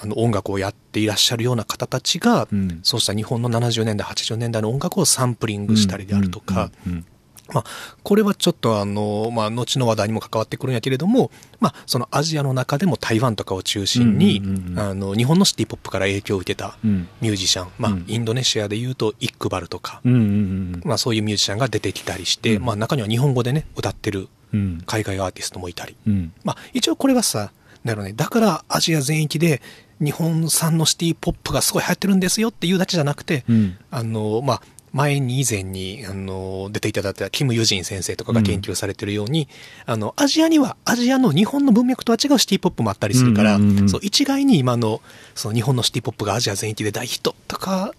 [0.00, 6.92] あの音楽をやっていらっしゃるような方たちが、うんそうした日本の70年代、80年代の音楽をサンプリングしたりであるとか、うん。
[6.92, 7.06] うん
[7.52, 7.64] まあ、
[8.02, 11.30] これはちょっとあの、まあ、後の話題にも関わってくるんやけれども、
[11.60, 14.42] まあ、そのアジアの中でも台湾とかを中心に、
[14.76, 17.08] あの、日本のシティポップから影響を受けたうん。
[17.20, 24.82] ミュージシャン、まあうん、インドネシアで言うと、イックバルとか、まあ、そういうミュージシャンが出てきたりして、うんまあ、中には日本語でね、歌ってるうん。
[24.86, 25.96] 海外アーティストもいたり。
[26.06, 26.32] うん。
[26.44, 27.52] まあ、一応これはさ、
[27.84, 29.62] だろうね、だからアジア全域で
[30.00, 33.76] 日本産のシティポップがすごい流行ってるんですよっていうだけじゃなくて、うん。
[33.90, 39.48] あの、まあ、前に以前に、あの、出ていただいたキム・ユジン先生とかが研究されてるように、
[39.86, 43.88] あの、アジアには、アジアの日本の文脈とは違うシティポップもあったりするから、うんうんうん。
[43.88, 45.00] そう、一概に今の、
[45.34, 47.92] その日本のシティポップがアジア全域で大ヒットとか、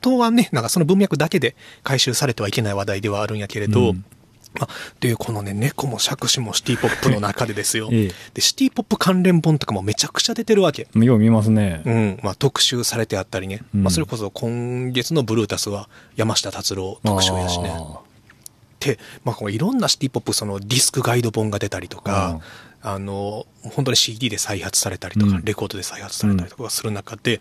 [0.00, 4.04] とはね、なんかその文脈だけで回収されてはいけない話題ではあるんやけれど、うん
[4.54, 7.88] まあ、っていうこのね、猫も杓子もシティポップの中でですよ。
[7.90, 10.88] ええで、シティポップ関連本とかもめちゃくちゃ出てるわけ。
[10.94, 11.90] よう見ますねう。
[11.90, 12.20] ん。
[12.22, 13.62] まあ、特集されてあったりね。
[13.74, 17.70] うんまあ、それこそ今月のブルータスは山下達郎特集やしね。
[17.74, 18.00] あ
[18.80, 22.40] で、まあ、こういろんなシティポップ、そのディスクガイド本が出たりとか、
[22.82, 27.40] あの、本当に CD で再発されたりとか、うんレコードで再発されたりとかする中で、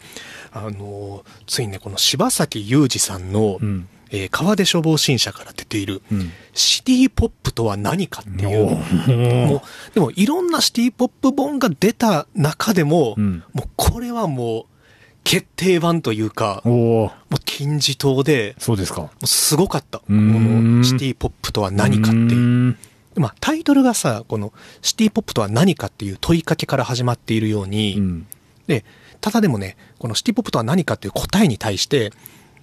[0.52, 14.65] あの、ついにね、この柴崎裕二さんの、うんえー川出処方新社から出ている、うんシティポップとは何かっていう、もう、でもいろんなシティポップ本が出た中でも、うんもうこれはもう、
[15.24, 19.10] 決定版というか、もう金字塔で、そうですか。
[19.24, 20.00] すごかった。
[20.00, 22.69] このシティポップとは何かっていう。
[23.15, 23.19] う。
[23.19, 28.28] まあ、タイトルがさ、このシティポップとは何かっていう問いかけから始まっているように、うん。
[28.67, 28.84] で、
[29.19, 32.12] ただでもね、このシティポップとは何かっていう答えに対して、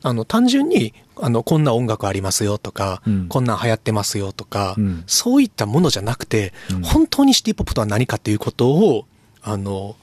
[0.02, 9.06] あの、単純に、あの、こんな音楽ありますよとか、うんこんなん流行ってますよとか、うんそういったものじゃなくて、うん本当にシティポップとは何かっていうことを、
[9.42, 9.96] あの、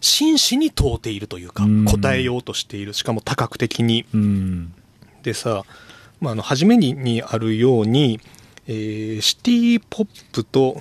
[0.00, 2.92] 真摯に問うているというか、うん答えようとしている。
[2.94, 4.04] しかも多角的に。
[4.14, 4.72] うん。
[5.22, 5.64] でさ、
[6.20, 8.20] まあ、あの、初めににあるように、
[8.66, 10.80] えーシティポップと、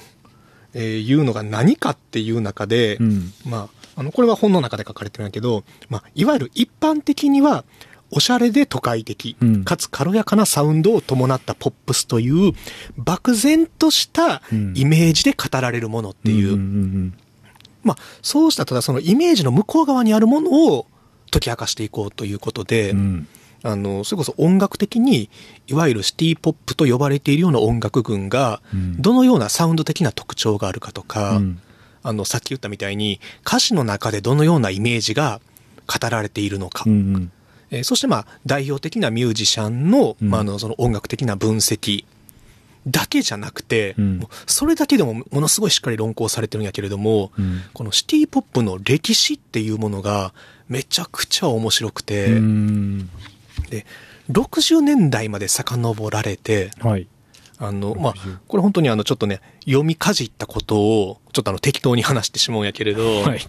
[0.74, 3.34] えーいうのが何かっていう中で、うん。
[3.46, 7.66] まあ、あの、これは本の中で書かれてるんやけど、まあ、いわゆる一般的には、
[8.12, 12.54] おしゃれで都会的うん、かつ軽やかなサウンドを伴ったポップスという、
[12.98, 16.60] 漠然としたうんイメージで語られるものっていう、ん
[17.08, 17.14] ん
[17.84, 20.88] まあ、そうしたただそのイメージの向こう側にあるものを
[21.32, 23.28] 解き明かしていこうということで、うん。
[23.62, 25.30] あの、それこそ音楽的に、
[25.68, 31.62] いわゆるシティポップと呼ばれているような音楽群がうん、どのようなサウンド的な特徴があるかとか、うん
[32.02, 35.42] あの、さっき言ったみたいに、歌詞の中でどのようなイメージが
[35.86, 36.86] 語られているのか。
[36.88, 37.32] うんうん。
[37.72, 42.06] えーそしてまあ、代表的なミュージシャンの、うんまあ、あの、その音楽的な分析。
[42.88, 50.34] だけじゃなくて、うんそれだけでもものすごいしっかり論考されてるんやけれども、うんこのシティポップの歴史っていうものが
[50.70, 53.10] めちゃくちゃ面白くて、うん
[53.70, 53.86] で、
[54.32, 57.08] 60年代まで遡られて、はい。
[57.58, 63.42] あの、まあ60、これ本当にあの、ちょっとね、読みかじったことを、ちょっとあの、適当に話してしまうんやけれど、はい。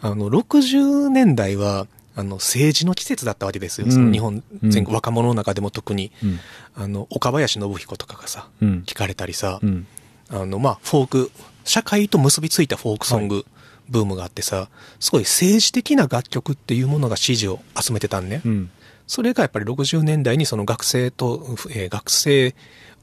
[0.00, 1.86] あの、60年代は、
[2.18, 3.86] あの、政治の季節だったわけですよ。
[3.86, 6.40] 日本全うん国、若者の中でも特に、うん。
[6.74, 8.82] あの、岡林信彦とかがさ、うん。
[8.86, 9.86] 聞かれたりさ、うん。
[10.28, 11.30] あの、まあ、フォーク、
[11.62, 13.46] 社会と結びついたフォークソング
[13.88, 18.42] ブームがあってさ、すごい政治的な楽曲っていうものが支持を集めてたんね。
[18.44, 18.70] うん。
[19.06, 22.54] それがやっぱり60年代にその学生と、えー学生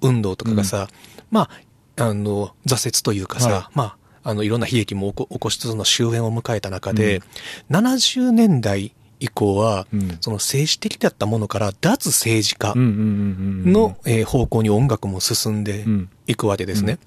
[0.01, 0.89] 運動とかがさ、
[1.31, 1.49] ま
[1.95, 3.97] あ、あの、挫折というかさ、はいまあ、
[4.29, 7.21] あの、いろんな悲劇も起こ起こしつつの終焉を迎えた中で、
[7.69, 12.79] 70年代以降は、うんその政治的だったものから脱政治化うん。
[12.79, 13.63] うん。
[13.65, 13.73] うん。
[13.73, 16.99] の、えー方向に音楽も進んでうんいくわけですね。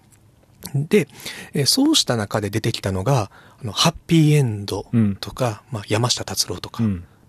[0.74, 1.08] で、
[1.54, 3.30] えーそうした中で出てきたのが、
[3.62, 4.86] あの、ハッピーエンド
[5.20, 6.82] とか、まあ、山下達郎とか、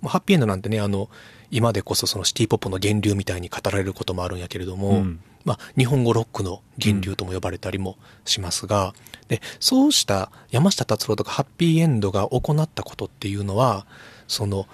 [0.04, 1.10] ハッピーエンドなんてね、あの、
[1.52, 8.94] 今でこそそのシティポップの源流みたいに語られることもあるんやけれども、うんまあ、日本語ロックの源流とも呼ばれたりもしますが、
[9.30, 13.88] で、そうした山下達郎とかハッピーエンドが行ったことっていうのは、
[14.30, 14.66] その、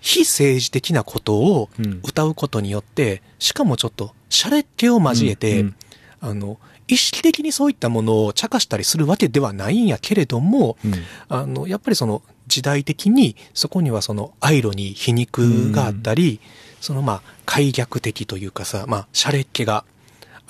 [0.00, 2.00] 非政治的なことをうん。
[2.02, 5.64] 歌うことによって、しかもちょっと、シャレっ気を交えて、
[6.20, 6.58] あの、
[6.88, 10.94] 意識的にそういったものを茶化したりするわけではないんやけれども、うん。
[11.28, 16.40] あの、やっぱりその時代的にそこにはそのアイロニー、皮肉があったり、
[16.80, 19.84] そのまあ、開逆的というかさ、まあ、シャレっ気が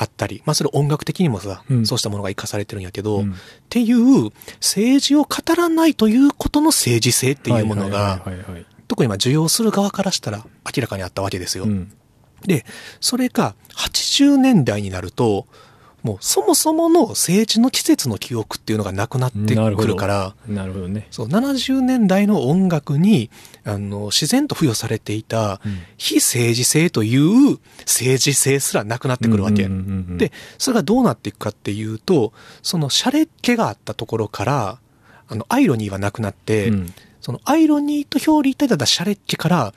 [0.01, 3.35] あったり、まあそれ音楽的にもさ、うんそうしたものが活かされてるんやけど、うんっ
[3.69, 8.23] ていう政治を語らないということの政治性っていうものが。
[8.89, 11.65] 特にまあ受容する側からしたら明らかにあったわけですよ。
[11.65, 11.93] うん。
[12.45, 12.65] で、
[13.01, 15.47] それが80年代になると、
[16.03, 21.07] もうそもそもの政治の季節の記憶っていうのがなくなってくるから、なるほどね。
[21.11, 23.31] そう、70年代の音楽に、
[23.65, 29.69] あの、自然と付与されていたうん、非政治性という政治性すらなくなってくるわけ。
[30.17, 32.33] で、それがどうなっていくかっていうと、
[32.63, 34.79] そのシャレっ気があったところから、
[35.29, 39.75] あの、アイロニーはなくなって、うんそのアイロニーと表裏一体だったシャレっ気から、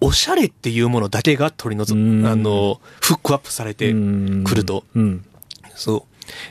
[0.00, 4.84] おしゃれっていうものだけが取り除うんく、あの、フックアップされてくると。
[4.94, 5.24] うん。
[5.74, 6.02] そう。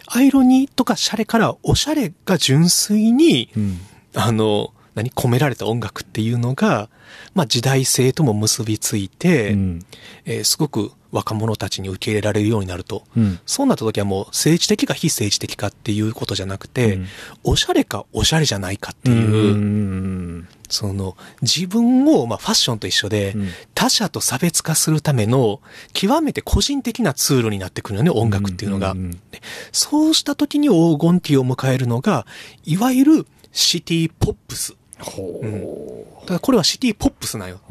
[0.08, 3.79] アイロニーとかシャレからおしゃれが純粋に、うん。
[4.15, 6.89] あの、何、込められた音楽っていうのが、
[7.34, 9.86] まあ時代性とも結びついて、うん。
[10.25, 13.03] えーすごく若者たちに受け入れられるようになると。
[13.17, 13.39] うん。
[13.45, 17.08] そうなった時はもう政治的か非政治的かっていうことじゃなくて、うん
[17.43, 20.47] おしゃれかおしゃれじゃないかってういう、ん。
[20.69, 25.62] その自分を、まあファッションと一緒で、うん他者と差別化するための
[25.93, 28.93] 極めて個人的なツールになってくるよね、音楽っていうのが。
[28.93, 32.25] んんでそうした時に黄金期を迎えるのが、
[32.65, 34.75] いわゆるシティポップス。
[34.99, 37.62] ほだからこれはシティポップスなんよ。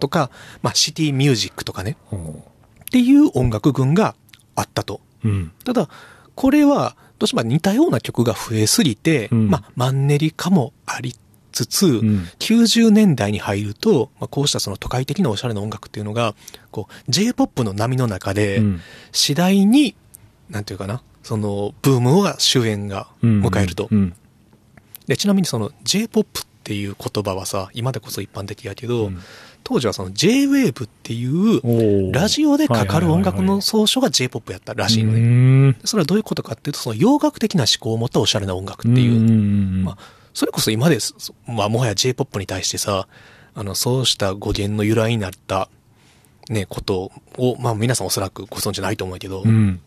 [0.00, 0.30] とか、
[0.62, 1.96] まあシティミュージックとかね。
[2.10, 4.14] っていう音楽群が
[4.54, 5.02] あったと。
[5.24, 5.28] う。
[5.28, 5.52] うん。
[5.64, 5.88] ただ、
[6.34, 11.14] これは、どうしても似たような曲が増えすぎて、うんまあ、マンネリ化もあり
[11.58, 16.34] つつ、ん90年代に入ると、まあ、こうしたその都会的なおしゃれな音楽っていうのが、
[16.70, 18.80] こう、J-POP の波の中でうん、
[19.12, 19.94] 次第に、
[20.50, 23.88] なんていうかな、その、ブームが終焉が迎えると。
[23.90, 24.14] うん。
[25.06, 29.20] で、ちなみにその J-POP っていう言葉はさ、今でこそ一般的やけど、うん
[29.68, 35.20] 当時はその J-WAVE っていう、ラジオでかかる音楽の総称が J-POP やったらしいのね。
[35.72, 35.76] ね。
[35.84, 39.20] それはどういうことかっていうと、その洋楽的な思考を持ったおしゃれな音楽っていう。
[39.20, 39.98] んまあ、
[40.38, 41.16] それこそ今です。
[41.48, 43.08] まあ、もはや J-POP に対してさ、
[43.56, 45.68] あの、そうした語源の由来になった、
[46.48, 49.80] ね、ことを、まあ皆さんおそらくご存知ないと思うけど、うん。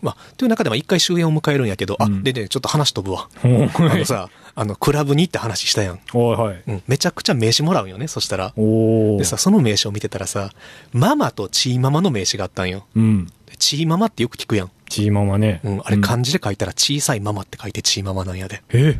[0.00, 3.28] まあ、という中でも一回終焉を迎えるんやけど、あ、うんでね、ちょっと話飛ぶわ。
[3.44, 6.00] おあのさ、あの、クラブに行って話したやん。
[6.14, 6.62] はい。
[6.66, 8.54] うん、めちゃくちゃ名刺もらうんよね、そしたら。
[8.56, 10.50] でさ、その名刺を見てたらさ、
[10.94, 12.86] ママとチーママの名刺があったんよ。
[12.96, 13.26] うん。
[13.26, 14.70] でチーママってよく聞くやん。
[14.88, 15.60] チーママね。
[15.62, 18.62] うん、あれ漢字で書いたら小さいママって書いてチーママなんやで。
[18.70, 18.98] え？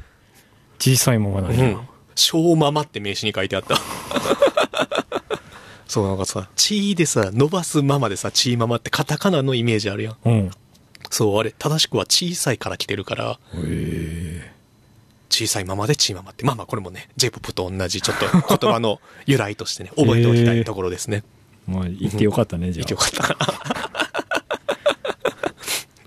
[0.78, 1.78] 小さいままなんやうん。
[2.14, 3.76] 小ママって名刺に書いてあった。
[5.86, 10.16] そう、なんかさ、チーでさ、伸ばすママでさ、チーママってカタカナのイメージあるやん。
[10.24, 10.50] うん。
[11.10, 14.52] そう、あれ、正しくは小さいから来てるから、え
[15.30, 16.44] 小さいままでチーママって。
[16.44, 18.26] まあまあ、これもね、J-POP と同じ、ちょっと
[18.58, 21.22] 言葉の由来としてね、覚えておきたいところですね。
[21.68, 23.87] え まあ、言ってよかったね、じゃ言ってよかった。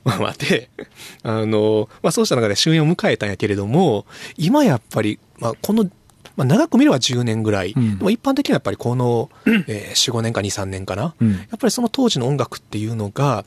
[0.06, 0.70] まあまあで、
[1.24, 4.06] あの、まあそうした中で終焉を迎えたんやけれども、
[4.38, 5.84] 今やっぱり、まあこの、
[6.36, 7.98] まあ長く見れば10年ぐらい、うん。
[7.98, 11.14] でも一般的にはやっぱりこの、えー4、5年か2、3年かな。
[11.20, 11.32] うん。
[11.34, 13.46] やっぱりその当時の音楽っていうのが、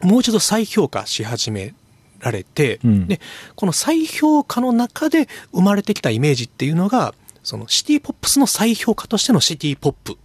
[0.00, 1.74] もう一度再評価し始め
[2.20, 3.06] られて、うん。
[3.08, 3.20] で、
[3.56, 10.16] この再評価の中で生まれてきたイメージっていうのが、そのシティポップスの再評価としてのシティポップ。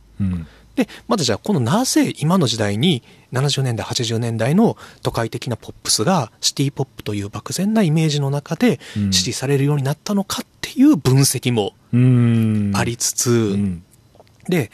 [0.77, 3.01] うんで、まずじゃあこのなぜ今の時代に
[3.33, 9.13] 70年代、80年代の都会的なポップスがシティポップという漠然なイメージの中でうん。
[9.13, 12.71] 支持されるようになったのかっていう分析もうん。
[12.75, 13.83] ありつつ、うん。
[14.47, 14.71] で、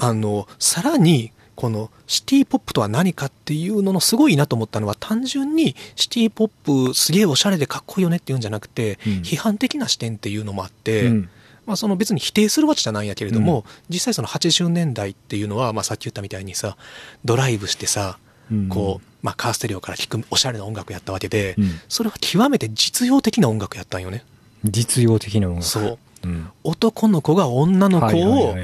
[0.00, 9.12] あの、さらに、このシティポップとは何かっていうののすごいなと思ったのは単純にシティポップすげえおしゃれでかっこいいよねっていうんじゃなくて、うん。
[9.22, 11.30] 批判的な視点っていうのもあって、うん
[11.66, 16.76] まあその別に否定するわけじゃないんやけれども、実際その80年代っていうのは、まあさっき言ったみたいにさ、
[17.24, 18.18] ドライブしてさ、
[18.50, 18.68] うん。
[18.68, 21.80] こう、まあカーステレオから聴くおしゃれな音楽やったわけで、うん。
[21.88, 24.24] それは極めて実用的な音楽やったんよね。
[24.64, 25.66] 実用的な音楽。
[25.66, 25.98] そう。
[26.24, 26.48] うん。
[26.64, 28.56] 男の子が女の子を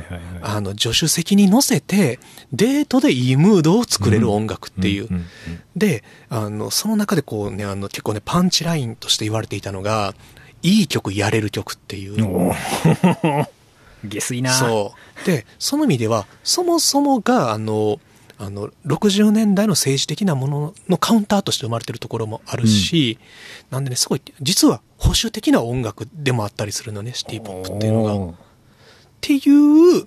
[0.78, 2.18] 助手席に乗せて
[2.52, 5.12] デートでいいムードを作れる音楽っていう。
[5.12, 5.26] んん。
[5.76, 10.14] であのその中でこうねあの結構ねパンチラインとして言われていたのが
[10.62, 12.52] いい曲やれる曲っていう。
[14.04, 15.26] 下水なそう。
[15.26, 18.00] で、その意味では、そもそもが、あの、
[18.38, 23.18] あの、60年代の政治的なもののカウンターとして生まれてるところもあるし、
[23.70, 28.32] なんでね、すごい、実は保守的な音楽でもあったりするのね、シティポップっていうのが。
[28.32, 28.34] っ
[29.20, 30.06] ていう、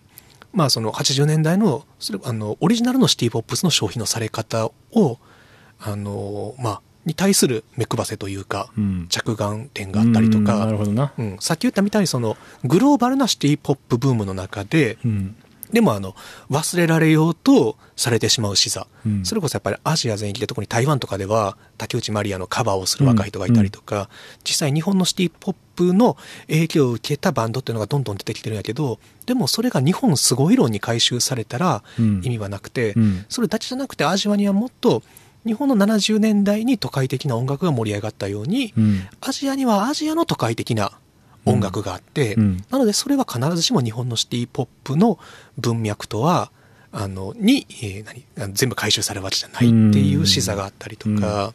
[0.52, 5.18] まあその80年代の、それあの、オリジナルのシティポップスの消費のされ方を、
[5.80, 9.08] あの、まあ、に対する目配せというか、うん。
[9.10, 10.70] 着眼点があったりとか
[11.39, 15.36] さっき言ったみたいにそのグローバルなシティポップブームの中で、うん。
[15.72, 16.15] でもあの
[16.50, 19.26] 忘れられようとされてしまう視座、うん。
[19.26, 24.10] それこそやっぱりアジア全域で特に台湾とかでは竹内まりやのカバーをする若い人がいたりとか、
[24.44, 32.22] 実際日本のシティポップの影響を受けたバンドっていうのがどんどん出てきてるんやけどでもそれが日本すごい論に回収されたらうん。
[32.24, 33.26] 意味はなくて、うん。
[33.28, 35.04] それだけじゃなくてアジアにはもっと
[35.46, 39.08] 日本の70年代に都会的な音楽が盛り上がったように、うん。
[39.22, 40.92] アジアにはアジアの都会的な
[41.46, 42.66] 音楽があって、うん。
[42.70, 45.20] なのでそれは必ずしも日本のシティポップの
[45.58, 46.52] 文脈とは、
[46.92, 51.54] あの、に、えー何全部回収されるわけじゃないっていう視座があったりとか、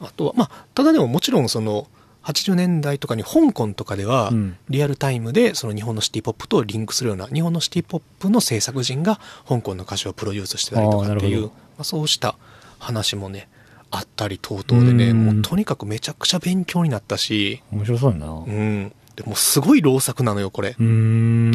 [0.00, 1.88] あとは、まあ、ただでももちろんその、
[2.24, 12.36] 80年代とかに香港とかではうん、リアルタイムでその日本のシティポップとリンクするような、日本のシティポップの制作人が香港の歌手をプロデュースしてたりとかっていう、まあ、そうした
[12.78, 13.48] 話もね、
[13.90, 18.44] あったり等々でね、うんもうとにかくめちゃくちゃ勉強になったし、面白そうやなう。
[18.46, 20.74] うんでもすごい老作なのよ、これ。
[20.74, 20.78] と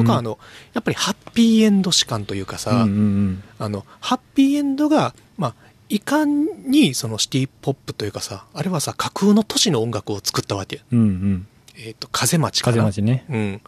[0.03, 0.37] か、あの、
[0.73, 5.55] やっぱりハッピーエンド史観というかさ、うんうんあの、ハッピーエンドが、まあ、
[5.87, 10.81] いかんにそのシティポップというかさ、あれはさ、架空の都市の音楽を作ったわけ。
[10.91, 12.77] うんうんうんえっ、と、風町かな。
[12.77, 13.61] 風町ねうん。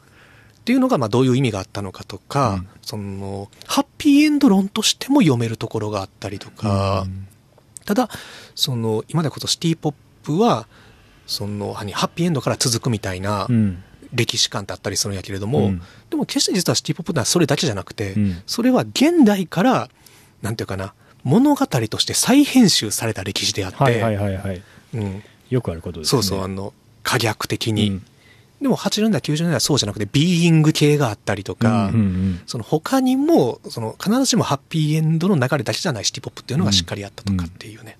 [0.65, 2.67] っていうのが、まあ、どういう意味があったのかとか、うん。
[2.81, 7.27] その、ハッピーエンド論としても読めるところがあったりとか、うん。
[7.85, 8.09] ただ、
[8.55, 10.67] その、今でこそシティポップは、
[11.27, 13.83] その、何ハッピーエンドから続くみたいなうん。
[14.11, 15.81] 歴史観ってあったりするんやけれども、うん。
[16.09, 18.41] でも決して実はシティポップはそれだけじゃなくて、うん。
[18.47, 19.89] それは現代から、
[20.41, 24.63] なんていうかな、物語として再編集された歴史であって、はいはいはいはい。
[24.95, 26.23] うん、よくあることですね。
[26.23, 26.73] そうそう、あの、
[27.03, 28.01] 可逆的に。
[28.65, 37.97] うんでも80年代、90年代はそうじゃなくて、ビーイング系があったりとか、うんうんその他にも、その必ずしもハッピーエンドの流れだけじゃないシティポップっていうのがしっかりあったとかっていうね。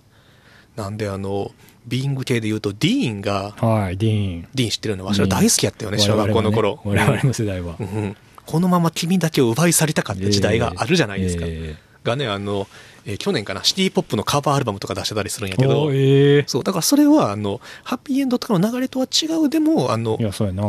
[0.75, 1.51] なんであの、
[1.88, 4.47] ビーイング系で言うと、ディーンが、うんはいディーン。
[4.56, 6.80] ディーン知ってるのわしは大好きやったよね、小学校の頃。
[6.84, 7.75] 我々もね我々も世代は。
[7.80, 8.17] うんうん。
[8.45, 11.45] このまま君だけを奪い去りたかった時代があるじゃないですか。
[11.47, 11.75] え。
[12.04, 12.67] がね、あの、
[13.05, 20.17] えー去年かな、シティポップのカバーアルバムとか出してたりするんやえけど、ええそう、だからそれは、あの、ハッピーエンドとかの流れとは違う、でも、あの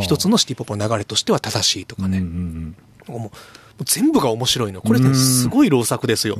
[0.01, 2.18] 一つのシティポップの流れとしては正しいとかね。
[2.18, 2.77] うんうん
[3.08, 3.27] もうも
[3.83, 4.81] う全部が面白いの。
[4.81, 6.37] これね、すごい老作ですよ。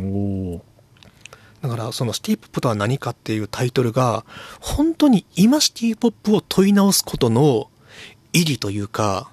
[1.63, 4.25] だから、そのシティポップとは何かっていうタイトルが、
[4.61, 7.69] 本当に今シティポップを問い直すことの
[8.33, 9.31] 意義というか、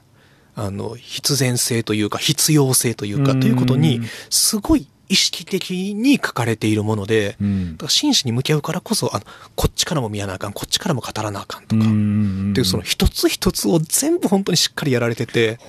[0.56, 7.72] あの、必然性というか、必要性というか、うんということに、すごい意識的に書かれているもので、うん。
[7.74, 9.26] だから真摯に向き合うからこそ、あの、
[9.56, 15.60] こっちからも見やなあかん、こっちからも語らなあかんとか、っていうその一つ一つを全部本当にしっかりやられてて、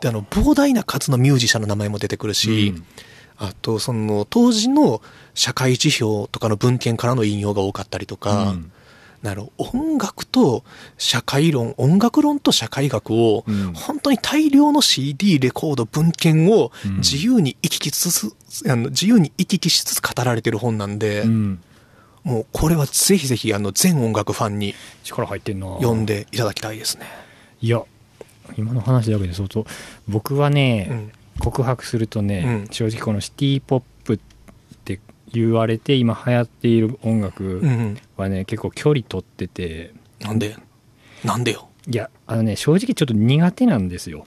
[0.00, 2.84] で、あの、膨大な数のミュージシャンの名前も出てくるし、うん。
[3.36, 5.02] あと、その、当時の
[5.34, 8.72] 社会辞表とかの文献からの引用が多かったりとか、うん
[9.24, 10.64] なる音楽と
[10.98, 13.72] 社会論、音楽論と社会学を、うん。
[13.72, 16.96] 本当に大量の CD、レコード、文献をうん。
[16.98, 21.60] 自由に行き来しつつ、あの自由に行き来しつつ語られてる本なんで、うん。
[22.22, 25.74] もうこれはぜひぜひあの全音楽ファンに力入ってんな。
[25.76, 27.06] 読んでいただきたいですね。
[27.62, 27.82] いや
[28.58, 29.66] 今の話だけで相当
[30.06, 31.12] 僕はね、うん。
[31.40, 32.68] 告白するとね、うん。
[32.70, 33.82] 正直このシティポッ
[35.34, 37.98] 言われて今流行っている音楽うんうん。
[38.16, 40.56] はね、結構距離取っててなんで？
[41.24, 41.68] なんでよ？
[41.86, 44.26] いやあのね正直ちょっと苦手なんですよ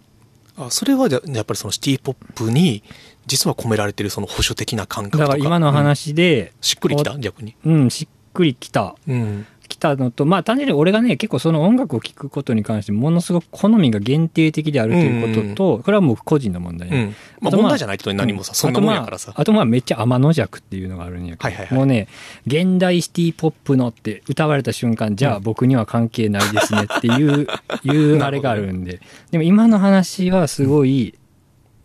[0.58, 2.84] あ、それはじゃやっぱりそのシティポップに、
[3.28, 5.24] 実は込められてるその保守的な感覚とか。
[5.26, 7.18] だから今のうん話で、しっくりきた？
[7.20, 7.56] 逆に。
[7.66, 9.46] うん、しっくりきたうん。
[9.78, 16.98] 来たのと、まあ単純に俺がね、結構その音楽を聴くことに関してものすごく好みが限定的であるということと、これはもう個人の問題ね。
[16.98, 17.16] うん。
[17.42, 19.52] まあ問題じゃないけど何もさ、そんなもんやからさあと。
[19.52, 22.08] まあ、まあめっちゃ天の弱っていうのがあるんやけど、はいはいはいもうね、
[22.48, 27.48] 現代シティポップのって歌われた瞬間、じゃあ僕には関係ないですねっていう、
[27.84, 29.00] いうあれがあるんで。
[29.32, 31.14] でも今の話はすごい、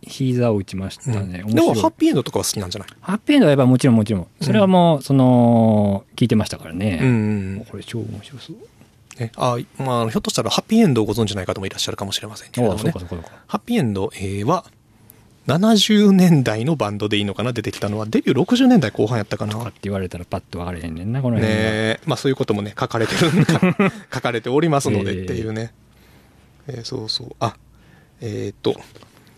[0.07, 1.43] 膝を打ちましたね。
[1.45, 2.89] うんでもハッピーエンドとかは好きなんじゃない？
[3.01, 4.27] ハッピーエンドはやっぱもちろんもちろん。
[4.41, 6.99] それはもう、その、聞いてましたからうんね。
[7.01, 8.55] うんこれ超面白そう。
[9.19, 12.91] ね、あまあ、ひょっとしたらハッピーエンドをご存知ない方もいらっしゃるかもしれませんけれどもね。
[13.45, 14.65] ハッピーエンド、えーは、
[15.47, 17.51] 70年代のバンドでいいのかな？
[17.53, 19.55] 出てきたのは、デビュー60年代後半やったかな。
[19.61, 21.59] っねて言われたらパッと分かれへんねんな、この辺が。
[21.59, 23.29] えまあそういうこともね、書かれてる、
[24.13, 25.73] 書かれておりますのでっていうね。
[26.67, 27.35] えーそうそう。
[27.39, 27.55] あ、
[28.21, 28.79] えーっと、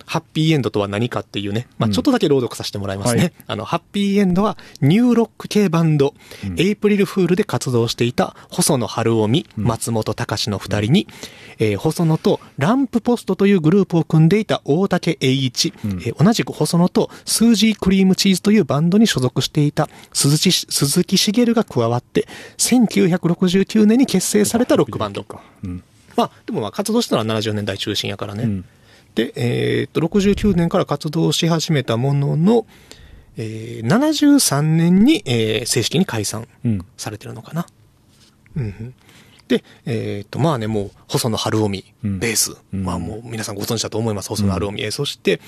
[0.06, 1.94] はっぴいえんどとは何かっていうね、まあうん。
[1.94, 3.22] ちょっとだけ朗読させてもらいますね。
[3.22, 3.34] はい。
[3.48, 6.14] あの、はっぴいえんどはニューロック系バンド、
[6.46, 6.60] うん。
[6.60, 9.64] エイプリルフールで活動していた細野晴臣、うん。
[9.64, 11.08] 松本隆の二人に、
[11.60, 15.92] えー細野とランプポストというグループを組んでいた大瀧詠一、うん。
[15.92, 22.28] えー同じく細野とスージークリームチーズというバンドに所属していた鈴木、鈴木茂が加わって、
[22.58, 25.26] 1969年に結成されたロックバンド。
[25.64, 25.84] うん。
[26.16, 28.64] まあ、でもまあ活動したのは70年代中心やからね。
[29.18, 29.26] うん。
[29.26, 32.66] で、えーっと、69年から活動し始めたものの、
[33.38, 36.86] えー73年に、えー正式に解散うん。
[36.98, 37.66] されてるのかな。
[38.56, 38.94] うんうん。
[39.48, 42.56] で、えーっと、まあね、もう、細野晴臣、うんベース。
[42.74, 44.80] うんまあもう皆さんご存知だと思います、細野晴臣。
[44.84, 45.40] えーそして、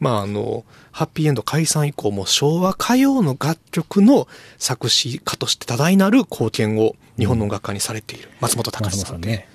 [0.00, 4.26] まああの、ハッピーエンド解散以降も昭和歌謡の楽曲の
[4.58, 9.28] 作詞家として多大なる貢献を日本の音楽家にされている松本隆さんで。
[9.28, 9.48] ね。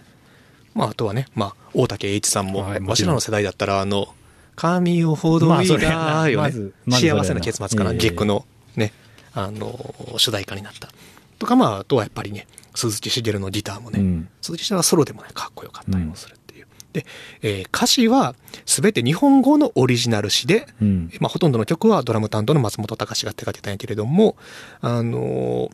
[0.74, 4.08] まあ、あとはね、まあ、大竹栄一さんも、はいもちろんわしらの世代だったら、あの、
[4.56, 8.46] 神をほどいまあそれだよね、まずまずそれやな幸せな結末かな、ええゲックの
[8.76, 8.94] ね、
[9.34, 10.90] あの、主題歌になった。
[11.38, 16.68] とか、まあ、あとはやっぱりね、鈴木茂のギターもね、うん鈴木茂はソロでもね、かっこよかったりもするっていう。
[16.94, 17.06] で、
[17.42, 21.12] えー歌詞は、すべて日本語のオリジナル詞で、うん。
[21.20, 24.36] まあ、ほとんどの曲はドラム担当の松本隆が手掛けたんやけれども、
[24.82, 25.72] あのー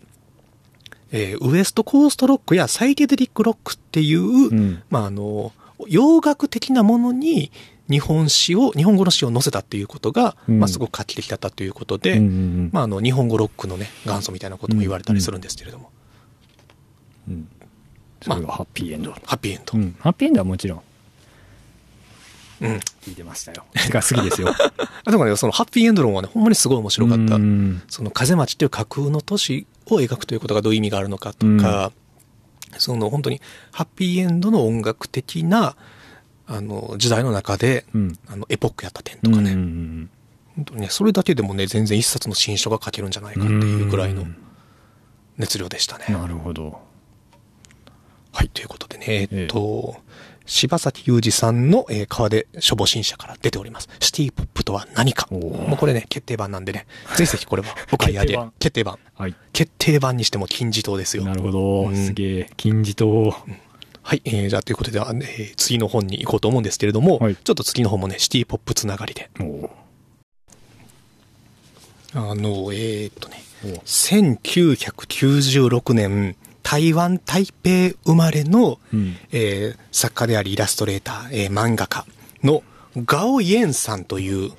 [1.11, 5.51] えーウエストコーストロックやサイケデリックロックっていう、んまあ、あの
[5.87, 7.51] 洋楽的なものに
[7.89, 15.91] 日本詩を、日本語の詩を載せたっていうことが、うんまあ、すごく画期的だったということで、うんうんうんまあ、あの、日本語ロックのね、元祖みたいなことも言われたりするんですけれども、
[17.29, 17.47] うん
[18.21, 19.11] それがハッピーエンド。
[19.11, 19.77] ハッピーエンド。
[19.77, 19.95] うん。
[19.99, 20.81] ハッピーエンドはもちろん
[22.61, 22.79] うん。
[23.01, 23.65] 聞いてましたよ。
[23.73, 24.49] てか好きですよ。
[25.05, 27.35] あとね、そのハッピーエンド論はね、ほんまにすごい面白かった。
[27.35, 31.91] うんその風町っていう架空の都市を描くということがどういう意味があるのかとか、
[32.77, 35.75] その本当にハッピーエンドの音楽的な、
[36.47, 38.19] あの、時代の中で、うん。
[38.27, 40.09] あの、エポックやった点とかね、うんうん
[40.55, 44.37] 本当にね、それだけでもね、全然一冊の新書が書けるんじゃないかっていうぐらいのうん
[45.37, 46.05] 熱量でしたね。
[46.09, 46.79] なるほど。
[48.31, 49.97] はい、ということでね、えっと、
[50.45, 53.89] 柴崎裕二さんの、えー川出書母新社から出ております。
[53.99, 55.27] シティポップとは何か。
[55.31, 56.85] もうこれね、決定版なんでね、
[57.15, 58.37] ぜひぜひこれは お買い上げ。
[58.59, 58.99] 決定版。
[59.15, 59.35] はい。
[59.53, 61.23] 決定版にしても金字塔ですよ。
[61.23, 61.85] なるほど。
[61.87, 62.49] うんすげえ。
[62.57, 63.35] 金字塔。
[64.07, 69.29] はい、えー、じゃあということで、あえー次の本に行こうと思うんですけれども、はいちょっと次の本もね、シティポップつながりで。
[72.13, 76.35] あの、えーっとね、おー1996年、
[76.65, 82.05] 台湾台北生まれの、うんえー作家でありイラストレーター、えー漫画家
[82.43, 82.63] の
[82.97, 84.51] ガオ・イエンさんという。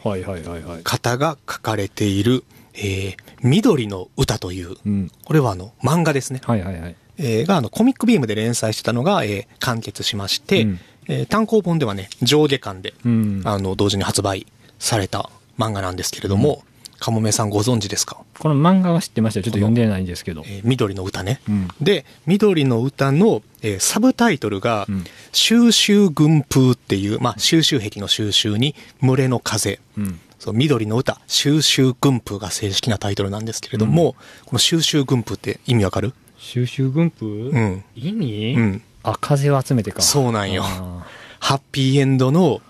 [0.85, 2.45] 方が書かれている、
[2.75, 5.11] えー緑の歌という、うん。
[5.25, 6.41] これはあの漫画ですね。
[6.45, 6.97] はいはいはい。
[7.19, 13.43] えーがあのコミックビームで連載してたのが、えー完結しまして、うんえー単行本ではね、上下巻で、うん。
[13.45, 14.47] あの、同時に発売
[14.79, 15.29] された
[15.59, 16.63] 漫画なんですけれども、
[16.99, 18.19] かもめさんご存知ですか？
[18.39, 19.45] この漫画は知ってましたよ。
[19.45, 20.43] ちょっと読んでないんですけど。
[20.47, 21.41] えー緑の歌ね。
[21.49, 29.81] うんで、緑の歌の、えーサブタイトルが、うん収集群風っていう、まあ、収集癖の収集に、群れの風。
[29.99, 30.21] うん。
[30.39, 34.17] そう、緑の歌、収集群風が正式なタイトルなんですけれども、
[34.47, 36.15] この収集群風って意味わかる？
[36.39, 37.27] 収集軍風？
[37.27, 37.85] うん。
[37.95, 38.55] 意味？
[38.57, 38.83] うん。
[39.03, 40.01] あ、風を集めてか。
[40.03, 41.07] そうなんよあ
[41.39, 42.61] ハッピーエンドの、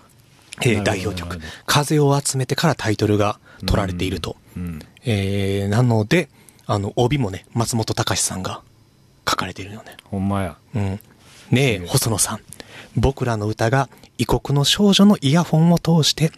[0.61, 4.35] えーなる代表曲ほどなるほど、風を集めてからタイトルが取られていると。
[4.57, 4.79] ーうん。
[5.05, 6.29] えー、なので、
[6.65, 8.61] あの、帯もね、松本隆さんが
[9.27, 9.97] 書かれているよね。
[10.05, 10.57] ほんまや。
[10.75, 10.99] うん。
[11.51, 12.41] ねえ、細野さん。
[12.95, 16.31] 僕らの歌が異国の少女のイヤホンを通して、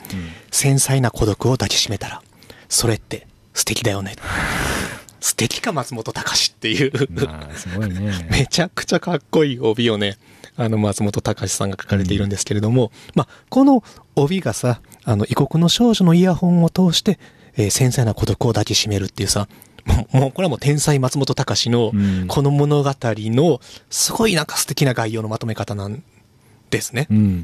[0.51, 2.21] 繊細な孤独を抱きしめたら、
[2.67, 4.15] それって素敵だよね。
[5.19, 8.27] 素敵か松本隆っていう、まあ、すごいね。
[8.31, 10.17] めちゃくちゃかっこいい帯をね、
[10.55, 13.83] あの、松本隆さんが書かれているんですけれども、まあ、この
[14.15, 17.19] 帯がさ、あの、異国の少女のイヤホンを通して、
[17.55, 19.47] えー繊細な孤独を抱きしめるっていうさ、
[19.85, 26.03] もう、もうこれはもう天才松本隆のうん、この物語の、すごいなんか素敵な概要のまとめ方なん
[26.69, 27.07] ですね。
[27.09, 27.41] うん。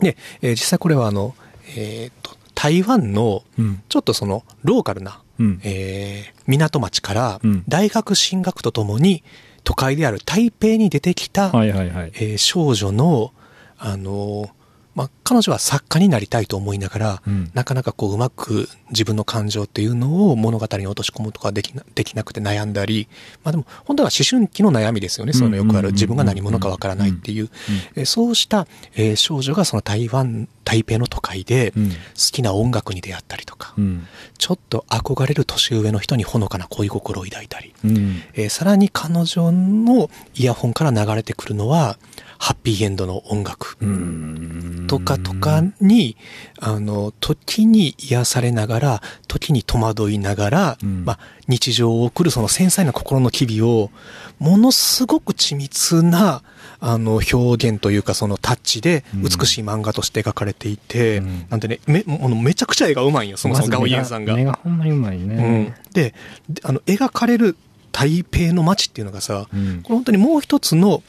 [0.00, 1.34] で、えー実際これはあの、
[1.76, 3.82] えーっと、台湾の、うん。
[3.88, 5.60] ちょっとその、ローカルな、うん。
[5.64, 9.22] えー港町からうん、大学進学とともに、
[9.64, 12.12] 都会である台北に出てきた、はいはいはい。
[12.14, 13.32] えー少女の、
[13.78, 14.48] あのー
[14.94, 23.08] まあ、彼女は作家になりたいと思いながら、うんなかなかこう、うまく自分の感情っていうのを物語に落とし込むとかできなできなくて悩んだり、
[23.42, 25.32] まあでも、本当は思春期の悩みですよね。
[25.32, 27.50] そのよくある自分が何者かわからないっていう。
[27.96, 31.94] えーそうした、えー少女がその台湾、台北の都会で、うん好
[32.30, 34.06] きな音楽に出会ったりとか、うん。
[34.38, 38.22] ちょっと憧れる年上の人にほのかな恋心を抱いたり、うん。
[38.34, 41.98] えーさらに彼女のイヤホンから流れてくるのは、
[42.38, 44.86] ハッピーエンドの音楽うん。
[44.88, 46.16] とかとかに、
[46.58, 51.04] あの、時に癒されながら、時に戸惑いながら、うん。
[51.04, 53.90] まあ、日常を送るその繊細な心の機微を、
[54.38, 56.42] ものすごく緻密な、
[56.80, 59.22] あの、表現というか、そのタッチで、うん。
[59.22, 61.46] 美しい漫画として描かれていて、うん。
[61.48, 64.34] なんでね、め、もうめちゃくちゃ絵がうまいんよ、そもそもガオイエンさんが。
[64.34, 65.28] 目がほんまにうまいうん。
[65.28, 65.74] ね。
[65.92, 66.14] で、
[66.48, 67.56] であの、描かれる
[67.92, 69.82] 台北の街っていうのがさ、うん。
[69.82, 71.02] これ本当にもう一つの、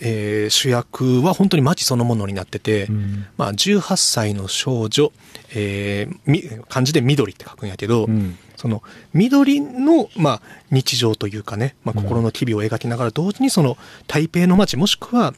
[0.00, 5.12] えー主役は本当に街そのものになってて、うんまあ、18歳の少女、
[5.54, 8.38] えーみ漢字で緑って書くんやけど、うん。
[8.56, 8.82] その
[9.12, 13.78] 緑の、まあ、日常というかね、まあ、心の機微を描きながら、同時にその
[14.08, 15.34] 台北の街もしくは、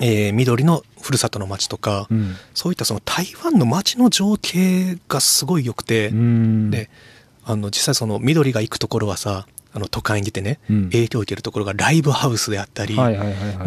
[0.00, 2.36] えー緑のふるさとの街とか、うん。
[2.54, 6.70] そういったその台湾の街の情景がすごい良くて、うん。
[6.70, 6.90] で、
[7.44, 12.96] あの、実際その緑が行くところはさ、あの、都会に出てね、うん影響を受けるところがライブハウスであったり。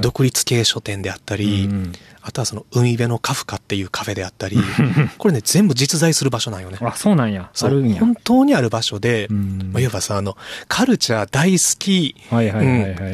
[0.01, 1.93] 独立系書店であったり、うん
[2.27, 4.57] あとはその海辺のカフカっていうカフェであったり、
[5.19, 6.79] これね、全部実在する場所なんよね。
[6.81, 7.51] あ、そうなんや。
[7.53, 7.93] そう。
[7.99, 10.35] 本当にある場所で、うんまあ、いわばさ、あの、
[10.67, 12.15] カルチャー大好き、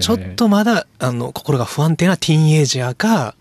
[0.02, 3.36] ちょっとまだ、あの、心が不安定なティーンエイジャーが、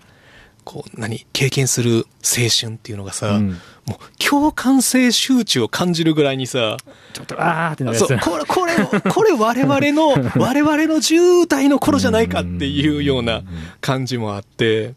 [0.64, 6.76] こう、何、経験する青春っていうのがさ、うんもう共感性集中を感じるぐらいにさ、
[7.12, 8.18] ちょっと、あーってなるやつそう、。
[8.18, 10.08] これ、これ、これ我々の、
[10.40, 13.42] 我々の10代の頃じゃないかっていうような
[13.80, 14.94] 感じもあって、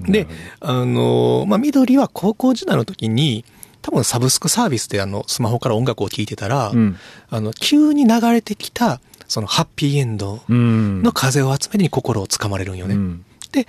[0.00, 0.26] で、
[0.60, 3.44] あの、まあ、緑は高校時代の時に、
[3.82, 6.96] 多分サブスクサービスであの、スマホから音楽を聴いてたら、うん
[7.28, 11.02] あの、急に流れてきた、そのハッピーエンドうん。
[11.02, 12.94] の風を集めに心をつかまれるんよね。
[12.94, 13.68] うんで、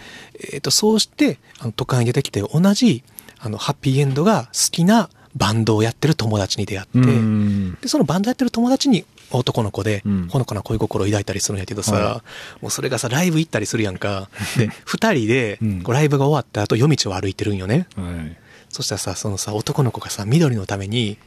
[0.53, 3.03] えっ、と、そうして、あの、都会に出てきて同じ、
[3.43, 12.23] あの、ハッピーエンドが好きなバンドをやってる友達に出会って、うんで、そのバンドやってる友達に男の子でうん、ほのかな恋心を抱いたりするんやけどさ、は
[12.61, 14.29] もうそれがさ、ライブ行ったりするやんか。
[14.57, 17.87] で、二人でうん、こうライブが終わった後、夜道を歩いてるんよね。
[17.95, 18.37] はい。
[18.69, 21.17] そしたらさ、そのさ、男の子がさ、緑のために、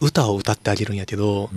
[0.00, 1.50] 歌を歌ってあげるんやけど、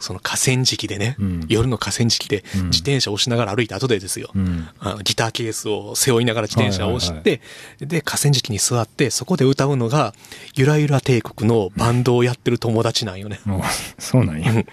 [0.00, 4.30] その河川敷でね、うん夜の河川敷でうん自転車を押しながら歩いた後でですよ。
[4.34, 4.68] うん。
[4.78, 7.40] あのギターケースを背負いながら自転車を押して、
[7.80, 10.14] で、河川敷に座って、そこで歌うのが、
[10.54, 13.40] ゆらゆら帝国のバンドをやってる友達なんよね。
[13.98, 14.52] そうなんや。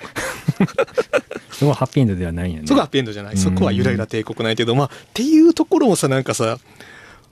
[1.51, 2.67] そこはハッピーエンドではないんやね。
[2.67, 3.33] そこはハッピーエンドじゃない。
[3.33, 6.59] うんそこはゆらゆら帝国なんやけど、まあ、っていうところもさ、なんかさ、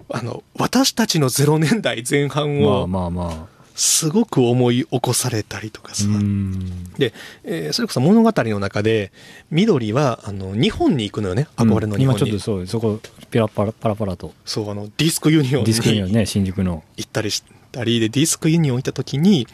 [0.10, 5.95] あの、私たちの0年代前半まあを、まあますごく思い起こされたりとかあ。
[5.95, 6.05] さ。
[6.05, 6.93] うん。
[6.93, 7.13] で、
[7.43, 9.11] えーそれこそ物語の中で、
[9.51, 11.47] 緑は、あの、日本に行くのよね。
[11.57, 12.32] 憧れの日今本に。
[12.32, 12.99] ちょっとそう、そこ、
[13.32, 14.34] ピラパラパラパラと。
[14.45, 16.84] そう、あの、ディスクユニオンディスクにはにね、新宿の。
[16.97, 19.47] 行ったりしたり、で、ディスクユニオン行った時に、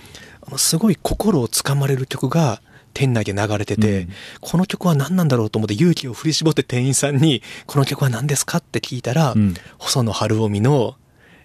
[0.45, 2.61] あのすごい心をつかまれる曲が、
[2.93, 4.09] 店内で流れてて、うん
[4.41, 10.95] この曲は何なんだろうと思って勇気を振り絞って店員さんに、この曲は何ですかって聞いたら、うん細野晴臣の、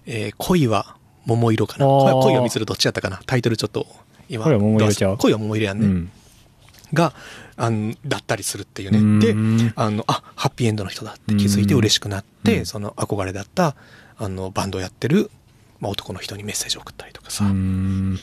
[0.07, 1.85] えー恋は桃色かな。
[1.85, 3.19] 恋は恋は蜜色どっちやったかな。
[3.25, 3.87] タイトルちょっと、
[4.29, 4.43] 今。
[4.43, 5.17] 恋は桃色ちゃう？
[5.17, 5.85] 恋は桃色やんね。
[5.85, 6.11] うん。
[6.93, 7.13] が、
[7.57, 9.33] あの、だったりするっていううんね。
[9.65, 13.75] で、あの、あ、ハッピーエンドの人だって気づいてうん嬉しくなって、うんその憧れだった、
[14.17, 15.31] あの、バンドをやってる、
[15.79, 17.45] まあ、男の人にメッセージを送ったりとかさ。
[17.45, 18.15] うん。
[18.15, 18.19] デ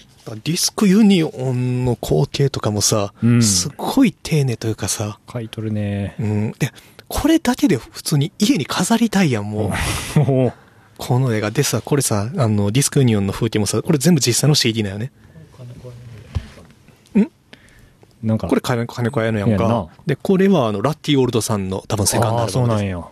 [0.52, 6.14] ィスクユニオンの光景とかもさ、うんすごい丁寧というかさ、書いとるね。
[6.20, 6.52] うん。
[6.52, 6.72] で、
[7.08, 9.72] これだけで普通に家に飾りたいやん、も
[10.16, 10.52] う。
[11.06, 11.50] この映画。
[11.50, 15.10] でさ、これさ、あの、ディスクユニオンの風景もさ、これ全部実際の CD だよね。
[18.22, 18.46] なんか。
[18.46, 19.88] これ金金子屋のやんか。
[20.06, 23.04] で、これはあの、ラッティオールドさんの多分セカンドああ、アルバムですそうなんや。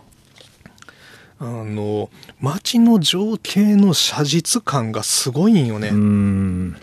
[1.39, 5.89] あの、街の情景の写実感がすごいんよね。
[5.89, 6.71] うん。
[6.71, 6.77] め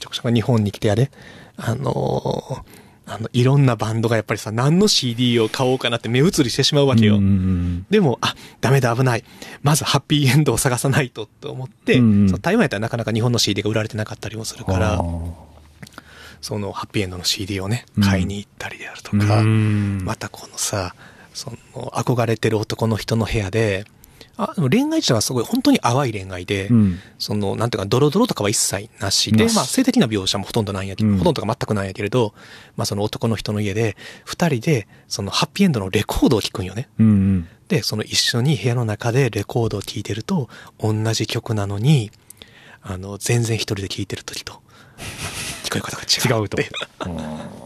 [0.00, 1.10] ちゃくちゃ日本に来てやれ。
[1.56, 2.64] あの、
[3.10, 7.16] あの、いろんなバンドがやっぱりさ、何の CD を買おうかなって目移りしてしまうわけよ。
[7.16, 9.24] うんうんでも、あ、ダメだ、危ない。
[9.62, 14.74] まずハッピーエンドを探さないと、と思って、うんうんそう台湾やったらなかなか日本の CD が売られてなかったりもするうん。
[14.74, 15.02] から
[16.40, 20.94] そのハッピーエンドの CD をねうん、買いに行ったりであるとか、うんまたこのさ、
[21.34, 23.84] その、憧れてる男の人の部屋で、
[24.42, 26.98] あ、でも恋愛自体はすごい本当に淡い恋愛で、うん。
[27.18, 32.32] その、なんていうか、ドロドロとかは一切なしで、まあ、性的な描写もほとんどないんやけど、うんほとんどが全くないんやけれど、
[32.76, 36.88] まあ、その男の人の家で、二人で、その、ハッピーエンドのレコードを聴くんよね。
[36.98, 37.48] うんうん。
[37.68, 42.10] で、その一緒に部屋の中でレコードを聴いてると、同じ曲なのに、
[42.82, 44.54] あの、全然一人で聴いてる時と、
[45.64, 46.42] 聞こえ方が違う。
[46.42, 46.58] 違うと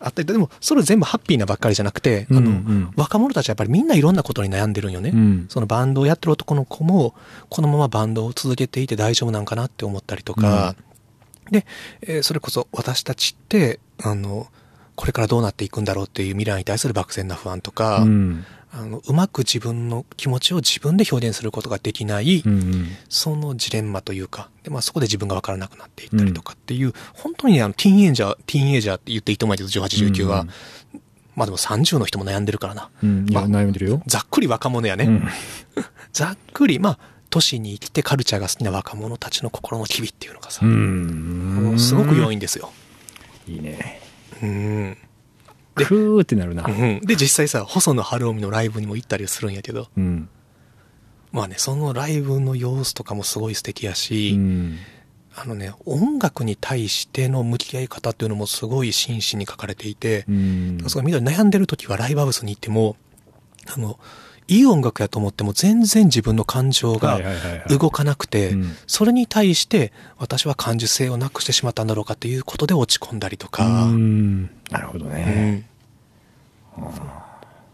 [0.00, 2.46] あったり、でも、それ全部ハッピーなばっかりじゃなくて、あの、うん。
[2.46, 5.10] うん若者たちはやっぱりみんないろんなことに悩んでるんよね。
[5.10, 5.46] うん。
[5.48, 7.14] そのバンドをやってる男の子も、
[7.48, 10.74] このままバンドを続けていて大丈夫なんかなって思ったりとか、
[11.50, 11.66] で、
[12.02, 14.48] えーそれこそ私たちって、あの、
[14.94, 18.44] これからどうなっていくんだろうっていう未来に対する漠然な不安とか、うん。
[18.78, 22.88] あの、うまく自分の気持ちを自分で表現することができない、うんうん。
[23.08, 30.50] そのジレンマというか、で、まあそこで自分がわからなくなっていったりとかっていう、本当にねあの、ティーンエイジャー、ティーンエイジャーって言っていいと思うけど、18、19は、うん
[31.34, 32.88] まあでも30の人も悩んでるからな。
[33.02, 33.26] うん。
[33.30, 34.02] まあ悩んでるよ。
[34.06, 35.04] ざっくり若者やね。
[35.04, 35.28] うん。
[36.14, 36.98] ざっくり、まあ、
[37.28, 41.74] 都市に生きてカルチャーが好きな若者たちの心の機微っていうのがさ、うん。
[41.78, 42.72] すごく良いんですよ。
[43.46, 44.00] いいね。
[44.42, 44.96] うん。
[45.84, 46.70] クーってなるなう。
[46.70, 47.00] ん。
[47.00, 50.28] で、実際さ、細野晴臣のライブにも行ったりするんやけど、うん。
[51.32, 54.78] まあね、そのライブの様子とかもすごい素敵やうし、ん。
[55.34, 60.78] あのね、音楽に対しての向き合い方っていうのもすごい真摯に書かれていてう、ん。
[60.88, 62.96] すごい緑悩んでる時はライブハウスに行っても、
[63.66, 63.98] あの、
[64.48, 67.20] いい音楽やと思っても全然自分の感情が
[67.68, 74.42] 動かなくてうん、それに対して私は感受性をなくしてしまったんだろうかっていうことで落ち込んだりとか、うん。
[74.70, 75.50] なるほどうね。
[75.50, 75.64] ん。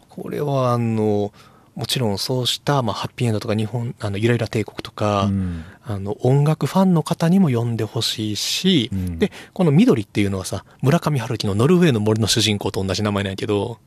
[0.09, 1.31] これはあの、
[1.75, 5.65] もちろんそうした、まあ、ハッピーエンドとか日本、あの、ゆらゆら帝国とか、うん。
[5.83, 9.19] あの、音楽ファンの方にも読んでほしいし、うん。
[9.19, 13.79] で、この緑っていうのはさ、村上春樹のノルウェーの森の主人公と同じ名前なんやけど、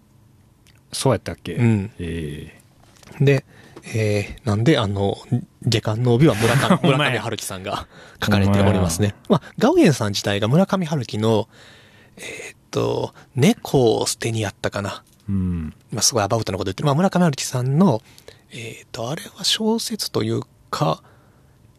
[0.92, 1.54] そうやったっけ？
[1.54, 1.90] うん。
[2.00, 2.60] え
[3.20, 3.44] で、
[3.94, 5.16] えー、なんで、あの、
[5.62, 7.86] 下巻の帯は村上、 村上春樹さんが
[8.22, 9.14] 書かれておりますね。
[9.28, 11.48] まあ、ガウエンさん自体が村上春樹の、
[12.16, 15.04] えーっと、猫を捨てにやったかな。
[15.06, 15.74] えうん。
[15.92, 16.86] まあ、すごいアバウトなこと言ってる。
[16.86, 18.02] まあ、村上春樹さんの、
[18.50, 21.02] えーっと、あれは小説というか、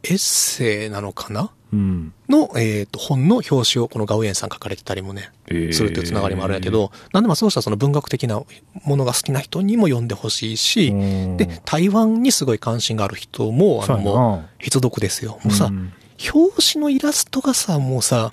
[0.10, 1.52] エッセイなのかな？
[1.74, 2.14] うん。
[2.30, 8.42] の、えーっと、本の表紙をこのガウエンさん書かれてたりもね、ええするというつながりもあるんやけど、なんでまあそうしたその文学的な
[8.84, 15.40] ものが好きな人にも読んでほしいし、うんで、台湾にすごい関心がある人も、あの、もう、必読ですよ。
[15.44, 15.94] もうさ、うん
[16.34, 18.32] 表紙のイラストがさ、もうさ、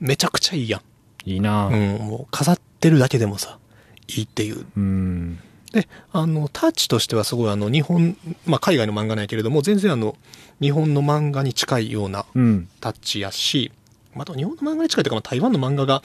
[0.00, 0.80] めちゃくちゃいいやん。
[1.24, 3.58] いいなうん、もう飾ってるだけでもさ、
[4.06, 4.66] いいっていう。
[4.76, 5.38] うん。
[5.72, 8.16] で、あの、タッチとしてはすごいあの、日本、
[8.46, 10.16] まあ海外の漫画なんやけれども、全然あの、
[10.60, 12.68] 日本の漫画に近いようなうん。
[12.80, 13.72] タッチやし、
[14.14, 16.02] また日本の漫画に近いというか、まあ、台湾の漫画が、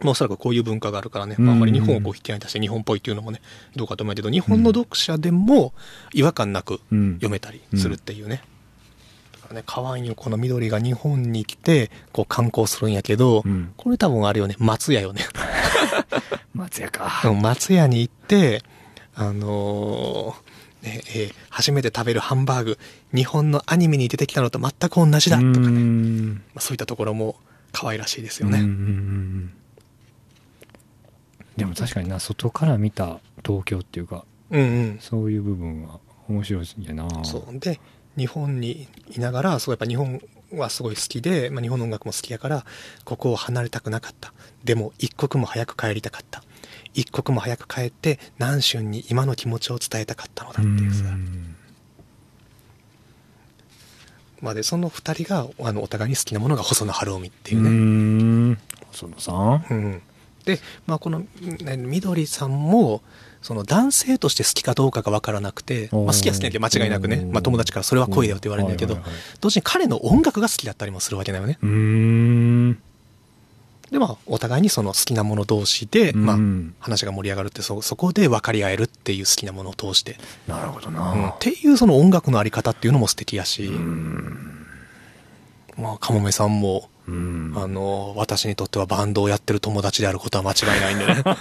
[0.00, 3.40] まあ、おそらくこういう文化があるからね、まあ、あんまり日本をこう引き合いに出して日本っぽいっていうのもね、
[3.76, 5.72] どうかと思うけど、日本の読者でも
[6.12, 8.42] 違和感なくうん読めたりするっていうね。
[9.32, 15.22] だからね、可愛いよ、この緑が日本に来て、こう観光するんやけど、うんこれ多分あれよね、松屋よね。
[16.54, 17.22] 松屋か。
[17.24, 18.62] うん松屋に行って、
[19.20, 22.78] あのーねえー初めて食べるハンバーグ、
[23.12, 27.34] 日本のアニメに出てきたのと全く同じだとかね、うんまあ、そういったところも
[27.72, 28.62] 可愛らしいですよね。
[31.56, 34.98] でも確かにな、外から見た東京っていうか、うんうん。
[35.00, 35.98] そういう部分は
[36.28, 37.08] 面白いやな。
[37.24, 37.58] そう。
[37.58, 37.80] で、
[38.16, 42.64] 日本にいながら、そうやっぱ日本はすごい好きで、まあ、日本の音楽も好きやから、
[43.04, 44.32] ここを離れたくなかった。
[44.62, 46.44] でも、一刻も早く帰りたかった。
[46.98, 51.04] 一刻も早く帰って、南春に今の気持ちを伝えたかったのだっていうさ。
[51.04, 51.54] ん
[54.40, 57.70] まあで、その二人が、あの、お互いに好きなものが細野晴臣っていううね。
[58.52, 58.58] ん。
[58.88, 60.02] 細野さんうん。
[60.44, 61.20] で、まあこの、
[61.60, 63.02] ねみどりさんも、
[63.42, 68.98] その男性として好きかどうかがわからなくて、まあ好きは好きだけど間違いなくね、まあ友達からそれは恋だよって言われるんだけど
[69.40, 71.58] 同時に彼の音楽が好きだったりもするわけだよね。
[71.62, 71.68] うー
[72.70, 72.82] ん。
[73.90, 80.16] で、まあお互いにその好きなもの同士で、まあうん話が盛り上がるって、そ、そこで分かり合えるっていう好きなものを通して、
[80.46, 81.36] なるほどうん、なっ。
[81.38, 84.66] ていうその音楽のあり方っていうのも素敵やし、うん。
[85.76, 91.22] まあかもめさんも、うんあの、私にとってはバンドをやってる友達であることは間違いないんでね。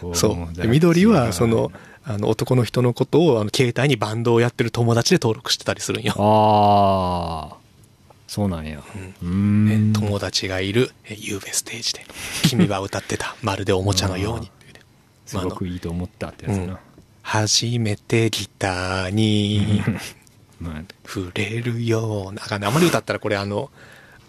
[0.14, 0.54] そう。
[0.54, 1.72] で緑は、その、
[2.04, 6.14] あの、男の人のことを、あの、携帯にバンドをやってる友達で登録してたりするんよ。
[6.18, 7.63] ああ。
[8.34, 8.82] そうなんや。
[9.22, 9.92] うーねん。
[9.92, 12.00] 友達がいるえ夕べステージで、
[12.48, 14.50] 君は歌ってた、 まるでおもちゃのように。
[15.24, 16.80] すごくいいと思ったってやつうんな。
[17.22, 19.80] 初めてギターに
[20.58, 23.70] まあ、触れるような、あかんまり歌ったらこれあの、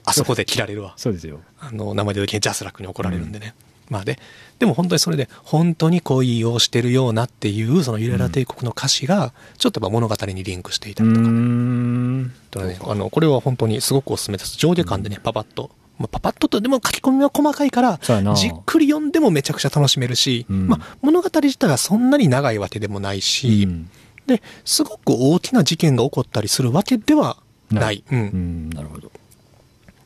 [0.04, 0.94] あそこで切られるわ。
[1.02, 1.42] そうですよ。
[1.60, 3.56] あの、生で時にジャスラックに怒られるんでね。
[3.90, 4.20] まあで、
[4.60, 11.22] でも本当にそれで、本当に恋をしてるようなっていう、そのユレラ帝国の歌詞が、ちょっとやっぱ物語にリンクしていたりとか。
[11.22, 11.24] ん。
[11.24, 11.40] とかね、
[12.92, 14.58] あの、これは本当にすごくおすすめです。
[14.58, 15.72] 上下感でね、パパッと。
[15.98, 18.00] まあ、パパッとと、でも書き込みは細かいから
[18.36, 23.90] じっくり読んでもめちゃくちゃ楽しめるし、うんまあ、物語自体はそんなに長いわけでもないし、うん
[24.28, 27.38] で、すごく大きな事件が起こったりするわけでは
[27.72, 28.04] ない。
[28.12, 28.16] う。
[28.16, 29.12] うんん、なるほど。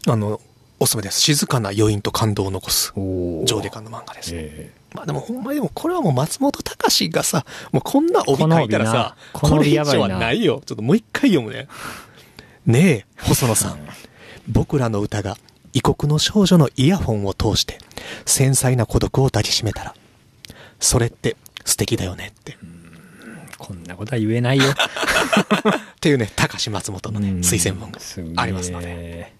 [0.07, 0.41] あの、
[0.79, 1.21] おすすめです。
[1.21, 2.93] 静かな余韻と感動を残す。
[2.95, 4.31] 上下感の漫画です。
[4.33, 10.61] えまあでもほんまにでもこれはもう松本隆がさ、もうこんな帯書いたらさ、これ以上はないよ。
[10.65, 11.67] ちょっともう一回読むね。
[12.69, 13.79] ねえ、細野さん。
[14.47, 15.37] 僕らの歌が
[15.73, 17.79] 異国の少女のイヤホンを通して
[18.27, 19.95] 繊細な孤独を抱きしめたら、
[20.79, 22.51] それって素敵だよねって。
[22.53, 24.65] ーこんなことは言えないよ。
[24.69, 24.75] っ
[25.99, 27.91] ていうね、高橋松本のね、うん推薦文
[28.35, 29.33] がありますので。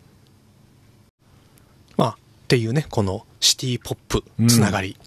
[1.98, 2.16] まあ、っ
[2.48, 4.98] ていうね、このシティポップつながり、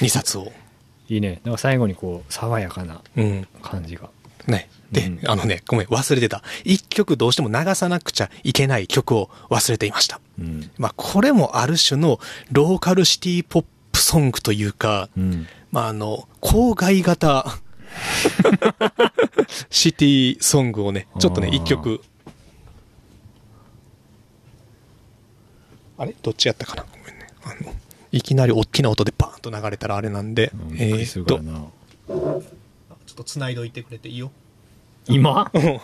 [0.00, 0.52] 2冊を。
[1.08, 1.34] いいね。
[1.36, 3.46] だから最後にこう、爽やかなうん。
[3.62, 4.10] 感じが。
[4.48, 4.68] ね。
[4.92, 6.42] で、うんあのね、ごめん、忘れてた。
[6.64, 10.20] 一曲どうしても流さなくちゃいけない曲を忘れていました。
[10.38, 10.70] うん。
[10.78, 12.18] まあ、これもある種の
[12.52, 15.46] ローカルシティポップソングというか、うん。
[15.70, 17.58] まあ、あの、郊外型
[19.70, 22.00] シティソングをね、ちょっとね一曲。
[25.96, 26.14] あれ？
[26.22, 26.84] どっちやったかな？
[26.84, 27.26] ごめんね。
[27.42, 27.74] あの、
[28.12, 31.38] いきなり大きな音でバーンと流れたらあれなんで、びっくりすえーっと。
[31.38, 34.30] ちょっと繋いどいてくれていいよ。
[35.08, 35.50] 今？
[35.54, 35.80] うんあ、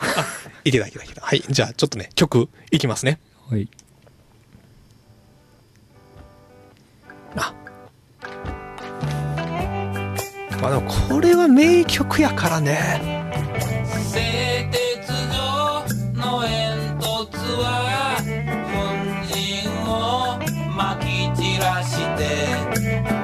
[0.64, 1.22] いけたいけたいけた。
[1.22, 1.43] はい。
[1.49, 3.18] じゃあ、ちょっとね、曲いきますね。
[3.51, 3.68] はい。
[7.37, 7.53] あ。
[10.61, 13.33] まあでも、これは名曲やからね。
[14.12, 18.16] 製鉄所の煙突は
[18.70, 18.75] 粉
[19.35, 20.39] 塵を
[20.77, 21.05] まき
[21.37, 22.20] 散らして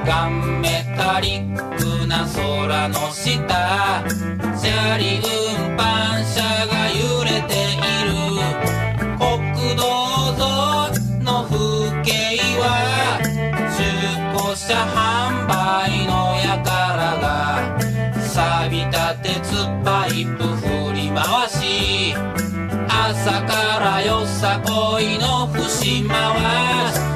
[0.05, 4.03] ガンメタリックな空の下
[4.61, 8.13] 砂利運搬車が揺れている
[9.17, 9.81] 国道
[10.37, 10.45] 沿
[10.93, 12.13] いの風景
[12.59, 13.17] は
[13.75, 13.81] 中
[14.37, 16.11] 古車販売の
[16.63, 17.25] 輩が
[18.21, 19.33] 錆びた鉄
[19.83, 22.13] パイプ振り回し。
[22.87, 27.10] 朝からよさこいの節回し。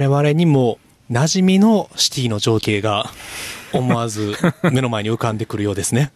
[0.00, 0.78] 我々にも
[1.10, 3.10] 馴染みのシティの情景が
[3.72, 4.34] 思わず
[4.72, 6.12] 目の前に浮かんでくるようですね。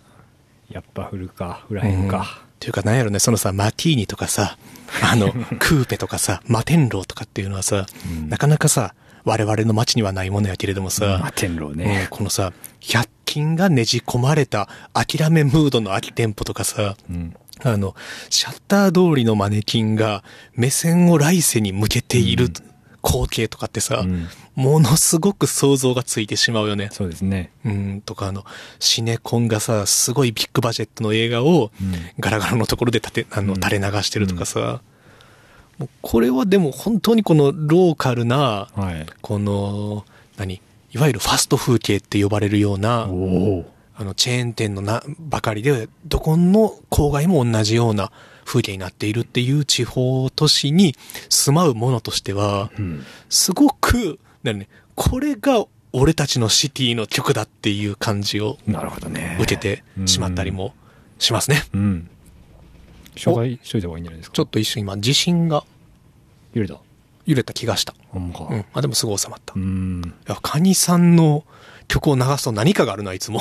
[0.71, 2.41] やっぱ降るか、降らへんか。
[2.55, 4.57] っていうかなんやろね、そのさ、マティーニとかさ、
[5.03, 12.07] あの、 クーペとかさ、摩天楼とかっていうのはさ、うんなかなかさ、我々の街にはないものやけれどもさ、摩天楼うんね。
[12.11, 17.35] このさ、100均がねじ込まれた諦めムードの空き店舗とかさ、うん。
[17.63, 17.95] あの、
[18.31, 20.25] シャッター通りのマネキンが
[20.55, 22.51] 目線を来世に向けている
[23.05, 26.89] 光景とかってさ、うんものすごく想像がついてしまうよね。
[26.93, 27.51] そうですね。
[27.65, 28.45] うん、とかあの、
[28.79, 34.81] シネコンがさ、すごいビッグバジェットの映画を、うんガラガラのところで立て、あの、うん垂れ流してるとかさ、
[35.79, 39.07] もうこれはでも本当にこのローカルな、はい。
[39.21, 40.05] この、
[40.37, 40.61] 何
[40.93, 43.65] いわゆるファスト風景って呼ばれるような、お
[43.97, 48.13] あの、チェーン店のな、ばかりで、どこの郊外も同じような
[48.45, 50.95] 風景になっているっていう地方都市に
[51.29, 53.05] 住まう者としては、うん。
[53.29, 58.59] すごく、ね、これが俺たちのシティの曲だっていう感じを。
[58.67, 60.75] 受けてしまったりも
[61.19, 61.63] しますね。
[61.73, 62.11] うん。
[63.15, 64.35] 紹介しといた方がいいんじゃないですか？
[64.35, 65.65] ちょっと一瞬今、地震が
[66.53, 66.81] 揺れた？
[67.27, 67.95] 揺れた気がした。
[68.09, 68.49] ほんまか。
[68.51, 68.65] うん。
[68.75, 69.55] あ、でもすぐ収まった。
[69.57, 70.15] ういん。
[70.27, 71.45] や、カニさんの
[71.87, 73.41] 曲を流すと何かがあるな、いつも。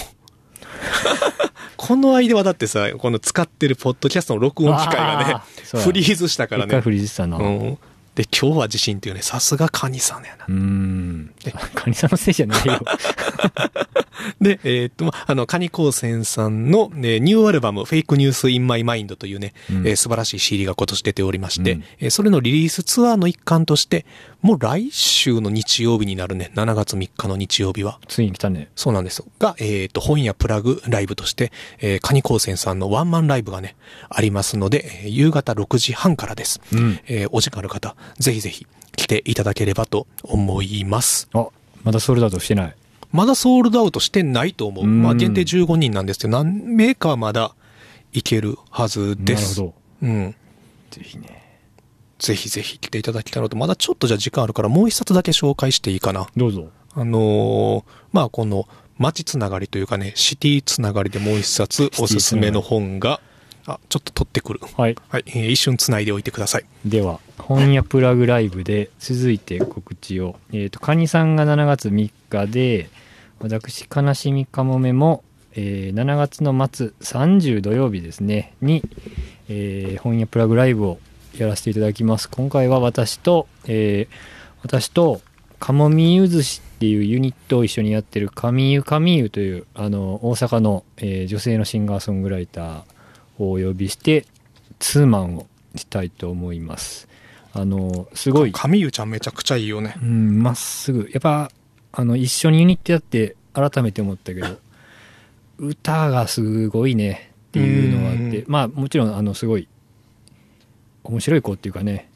[1.78, 5.44] この間はだってさ、この使ってるポッドキャストの録音機械が
[5.74, 6.68] ねフリーズしたからね。
[6.68, 7.38] 一回フリーズしたな。
[7.38, 7.42] う。
[7.42, 7.78] ん。
[8.16, 10.54] で、今日は地震っていうね、さすがカニさんやな。
[10.54, 11.34] ん。
[11.74, 12.80] カニさんのせいじゃないよ。
[14.42, 24.06] で、えーっと、ま、あの、カニ高専さんの、ね、ニューアルバム、 Fake News in My Mind というね、うんえー素晴らしい CD が今年出ておりまして、うんえーそれのリリースツアーの一環として、
[24.42, 28.70] もう来週の日曜日になるね、7月3日の日曜日は、ついに来たね。
[28.76, 29.26] そうなんですよ。
[29.40, 33.76] が、えーっと、本屋プラグライブとして、えーカニ高専さんのワンマンライブがね、
[34.10, 36.60] ありますので、えー夕方6時半からです。
[36.74, 37.00] うん。
[37.08, 41.28] えーお時間ある方、ぜひぜひ来ていただければと思います。
[41.34, 41.48] あ、
[41.84, 42.76] まだソールドアウトしてない。
[43.14, 44.84] まだソールドアウトしてないと思う。
[44.84, 47.56] うんまあ限定15人なんですけど、何名かはまだ
[48.12, 49.62] いけるはずです。
[49.62, 50.36] なるほうん。
[50.90, 51.44] ぜひね。
[52.20, 56.28] ぜひぜひ来ていただきたいのと、まだちょっとじゃあ時間あるからもう一冊だけ紹介していいかな。
[56.36, 56.70] どうぞ。
[56.96, 63.20] あのーまあこの街つながりというかね、シティつながりでもう一冊おすすめの本が、
[63.66, 64.60] あ、ちょっと取ってくる。
[64.78, 64.96] はい。
[65.10, 66.66] はい、えー一瞬つないでおいてください。
[66.86, 70.36] では、本屋プラグライブで続いて告知を。
[70.52, 72.90] えっ、と、カニさんが7月3日で、
[73.44, 75.22] 私、悲しみかもめも、
[75.52, 78.82] えー7月の末、30土曜日ですね、に、
[79.50, 81.00] えー本屋プラグライブを
[81.38, 82.30] やらせていただきます。
[82.30, 84.16] 今回は私と、えー
[84.62, 85.20] 私と、
[85.60, 92.84] かもみゆずしっていうユニットを一緒にやってるかみゆかみゆという、あの、大阪の、えー女性のシンガーソングライター
[93.40, 94.26] をお呼びして、
[94.80, 97.10] ツーマンをしたいと思います。
[97.52, 99.96] あの、すごい、神湯ちゃんめちゃくちゃいいよね。
[100.02, 101.10] うん、まっすぐ。
[101.12, 101.52] やっぱ、
[101.94, 104.48] あの、一緒にユニットやって改めて思ったけど、
[105.60, 109.68] 歌がすごいねっていうのがあってう、まあもちろん、あの、すごい、
[111.04, 112.10] 面白い子っていうかね、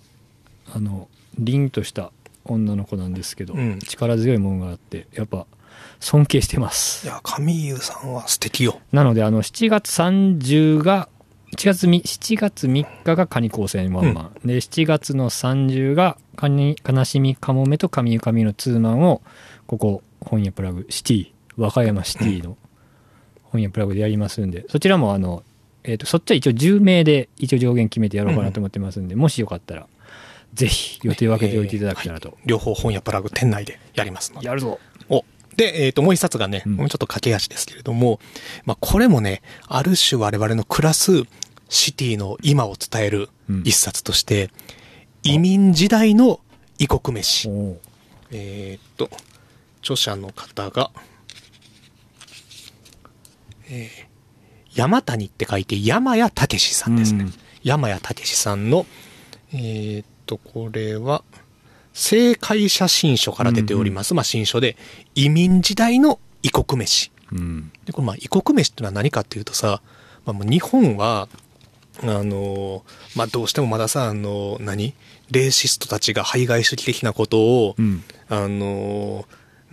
[0.73, 1.07] あの、
[1.37, 2.11] 凛とした
[2.43, 5.45] 女の子なんですけど、うん力強いものがあって、やっぱ、
[5.99, 7.09] 尊敬してますい。
[7.09, 8.79] や、神湯さんは素敵よ。
[8.91, 11.09] なので、あの、7月30が、
[11.55, 19.21] 7月み7月3日がカニ高専ワンマン、で、7月の30がカニ、悲しみかもめと神ゆかみのツーマンを、
[19.67, 22.57] ここ、本屋プラグ、シティ、和歌山シティの
[23.43, 25.43] 本屋プラグでやりますんで、そちらもあの、
[25.83, 29.87] えっ、と、そっちは一応10名で一応上限決めてやろうかなと思ってますんで、もしよかったら、
[30.53, 32.37] ぜひ予定を分けておいていただけたらと。
[32.45, 34.47] 両方本屋プラグ店内でやりますので。
[34.47, 35.23] やるぞお。
[35.55, 38.19] で、えっ、と、もう一冊がね、うんもうちょっと駆け足ですけれども、
[38.65, 41.23] まあ、これもね、ある種我々の暮らす
[41.69, 44.49] シティの今を伝えるうん一冊として、
[45.23, 46.39] 移民時代の
[46.79, 47.49] 異国飯。
[48.31, 49.09] えーっと、
[49.93, 50.91] 著者の方が、
[53.69, 54.07] えー
[54.73, 57.23] 山谷って書いて山谷武史さんですね。
[57.23, 57.33] うん
[57.63, 58.85] 山谷武史さんの、
[59.51, 61.23] えーっと、これは、
[61.93, 64.13] 正解写真書から出ております。
[64.13, 64.77] まあ、新書で、
[65.15, 67.11] 移民時代の異国飯。
[67.31, 67.71] うん。
[67.85, 69.81] で、これまあ、異国飯ってのは何かっていうとさ、
[70.25, 71.27] まあ、もう日本は、
[72.03, 72.85] あの、
[73.15, 74.93] まあ、どうしてもまださ、あの、何？
[75.31, 78.03] レーシストたちが排外主義的なことを、うん。
[78.29, 79.25] あの、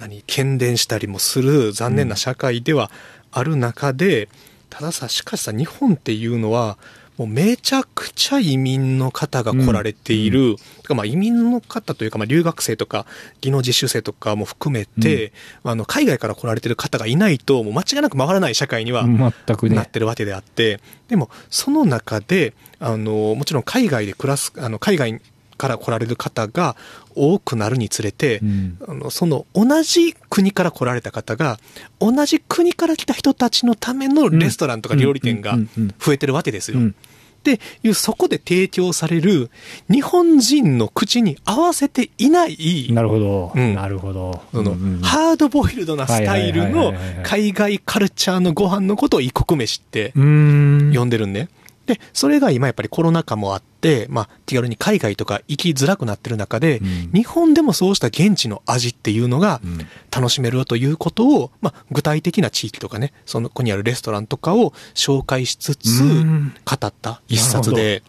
[0.04, 2.90] 何喧伝したりもする残念な社会では
[3.32, 4.28] ある中で、
[4.68, 6.76] たださ、しかしさ、日本っていうのは、
[7.16, 13.06] もうめちゃくちゃ移民の方が来られている、てかまあ移民の方というか、まあ留学生とか
[13.40, 15.32] 技能実習生とかも含めて、
[15.62, 19.76] あの海外から来られてる方がいないと、もう間違いなく回らない社会には全くね。
[19.76, 25.20] なってるわけであって、でもその中で、あの、もちろん海外で暮らす、あの海外
[25.56, 26.76] から来られる方が
[27.14, 28.78] 多くなるにつれて、うん。
[28.86, 31.58] あの、その同じ国から来られた方が、
[32.00, 35.56] 同じ国から来た人たちのためのレストランとか料理店が
[35.98, 36.78] 増えてるわけですよ。
[36.78, 36.94] うん
[37.34, 39.50] っていう、そこで提供される
[39.90, 43.52] 日本人の口に合わせていない、なるほど。
[43.54, 44.42] うんなるほど。
[44.50, 50.12] その、うんハードボイルドなスタイルの海外カルチャーのご飯のことを異国飯って。
[50.14, 51.50] 呼んでるんね。
[51.86, 57.10] で、それが今やっぱりコロナ禍もあって、まあ、手軽に海外とか行きづらくなってる中で、うん。
[57.12, 59.78] 日本でもそうした現地の味っていうのがうん。
[60.10, 66.54] 楽しめるよということを、まあ、具体的な地域とかね、その子にあるレストランとかを紹介しつつ、うん。
[66.64, 68.02] 語った一冊で、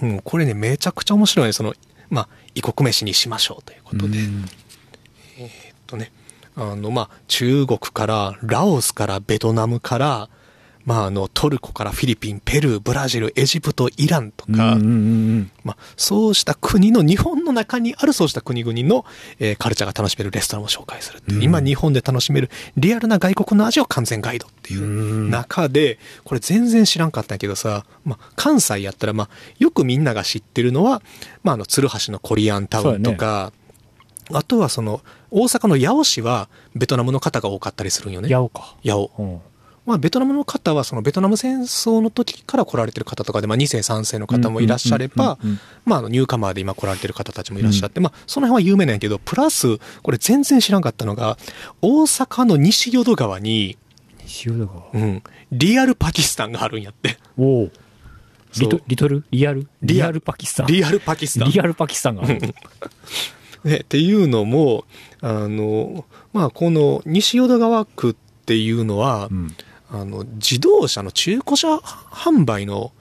[0.00, 1.52] うん、これね、めちゃくちゃ面白いね。
[1.52, 1.74] その、
[2.08, 4.46] まあ、異国飯にしましょうということで、うん。
[5.38, 5.48] えっ
[5.86, 6.12] とね、
[6.56, 10.28] あの、まあ、中国から、ラオスから、ベトナムから、
[10.84, 14.76] まあ、あの、トルコからフィリピン、ペルー、ブラジル、エジプト、イランとか、
[15.96, 19.04] そうした国の、日本の中にあるそうした国々の、
[19.38, 24.84] えーカルチャーが楽しめるレストランを紹介するっていう、うん今日本で楽しめるリアルな外国の味を完全ガイドっていうう
[25.26, 29.28] ん中で、これ全然知らんかったんやけどさ、まあ、関西やったら、まあ、
[29.58, 31.02] よくみんなが知ってるのは、
[31.42, 33.52] まあ、あの、鶴橋のコリアンタウンとか、
[34.32, 38.28] あとはその、大阪の八尾市はベトナムの方が多かったりするんよね。
[38.28, 38.76] やおうか。
[38.84, 39.10] 八尾。
[39.18, 39.40] うん
[39.84, 51.36] まあ、ベトナムの方は、そのベトナム戦争の時から来られてる方とかで、まあ、2世、3世の方もいらっしゃればニューカマーで今来られてる方たちもいらっしゃって、まあ、その辺は有名なんやけど、プラス、これ全然知らんかったのが、
[51.80, 53.76] 大阪の西淀川に、
[54.24, 54.84] 西淀川。
[54.94, 57.18] うん、リアルパキスタンがあるんやって。
[57.36, 57.68] お
[58.60, 59.24] リトリトル？
[59.30, 59.66] リアル？
[59.82, 60.66] リアルパキスタン？
[60.66, 61.50] リアルパキスタン。
[61.50, 62.22] リアルパキスタンが。
[62.28, 64.84] ね、っていうのも、
[65.22, 68.14] あの、まあ、この西淀川区っ
[68.44, 69.56] ていうのは、うん
[69.92, 72.92] あの、自動車の中古車販売の、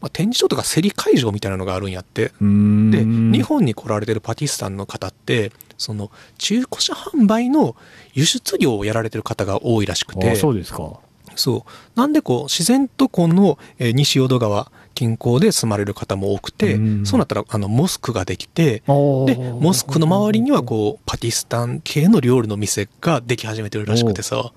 [0.00, 2.32] まあ、展示場とか競り会場みたいなのがあるんやって。
[2.40, 7.76] で、日本に来られてるパキスタンの方って、その、中古車販売の
[8.12, 11.00] 輸出業をやられてる方が多いらしくて、あそうですか。
[11.36, 11.98] そう。
[11.98, 24.52] なんでこう、自然とこの、えー西淀川近郊で住まれる方も多くて、うんそうなったら、あの、モスクができて、おで、モスクの周りにはこう、パキスタン系の料理の店ができ始めてるらしくてさ、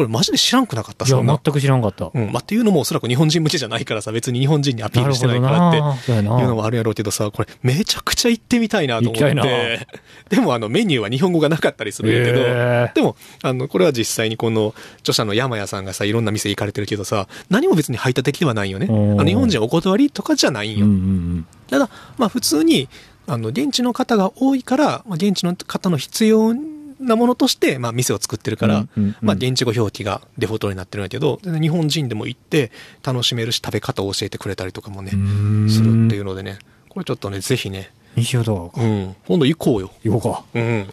[0.00, 2.10] これマジで知らんくなかったいや、全く知らんかった。
[2.14, 2.32] うん。
[2.32, 5.72] まあ、っていうのもおそらく日本人向けじゃないからさ、別に日本人にアピールしてないからっ
[6.06, 6.10] て。
[6.10, 9.86] いうのもあるやろうけどさ、これめちゃくちゃ行ってみたいなと思って。
[10.30, 18.86] でもあのメニューは日本語がなかったりするんやけど、へーでも、あの、これは実際にこの著者の山谷さんがさ、いろんな店行かれてるけどさ、何も別に排他的ではないよね。
[18.88, 20.86] あうんの日本人お断りとかじゃないんよ。
[20.86, 22.88] うんうんただ、まあ普通に、
[23.28, 26.52] あの、現地の方が多いから、まあ、現地の方の必要
[27.00, 32.70] なものとして、まあ店を作ってるから、うんうんうんまあ現地語表記がデフォルトになってるんやけど、日本人でも行って
[33.02, 35.70] 楽しめるし食べ方を教えてくれたりとかもねう、ん。
[35.70, 38.80] するっていううのでね、これちょっとね、ぜひね、西淀川か。
[38.82, 39.90] うん、今度行こうよ。
[40.02, 40.86] 行こうん。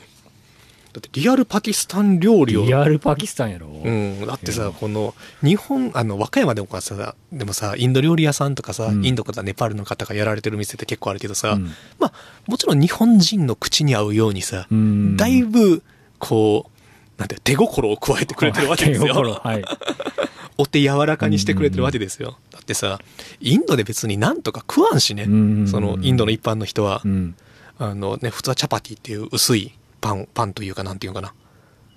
[0.94, 2.52] だってリアルパキスタン料うか。
[2.52, 2.66] 理を。
[2.66, 3.68] リアルパキスタンやろ。
[3.68, 4.26] うん。
[4.26, 12.14] だってさこの、日本、あの、和歌山でもさ、でもさ、インド料理屋さんとかさ、うんインドからネパールの方がやられてる店って結構あるけどさ、うんまあ、
[12.48, 15.84] もちろん日本人の口に合うようにさ、うんだいぶ、
[16.20, 19.14] こう、なんて、手心を加えてくれてるわけですよ。
[19.44, 19.64] はい。
[20.58, 22.38] お手柔らかにしてくれてるわけですよ。
[22.52, 23.00] だってさ、
[23.40, 27.36] インドで別になんとか食わんしね、うんその、インドの一般の人はう、ん。
[27.80, 31.34] あのね、普通はチャパティっていう薄いパン、パンというかなんていうかな。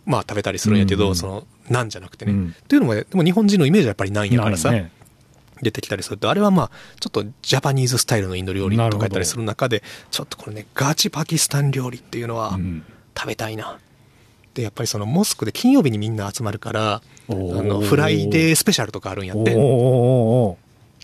[0.05, 2.33] まあ食べたりするんやけど、うんその、なんじゃなくてね。
[2.33, 4.73] うんっていうのもね、でも日本人のイメージはやっぱりないんやからさ、
[5.63, 12.83] 出てきたりすると、あれはまあ、ちょっとジャパニーズスタイルのインド料理とかやったりする中で、ちょっとこれね、ガチパキスタン料理っていうのはうん
[13.17, 13.79] 食べたいな。
[14.55, 19.55] で、やっぱりそのモスクで金曜日にみんな集まるから、あの、フライデースペシャルとかあるんやって。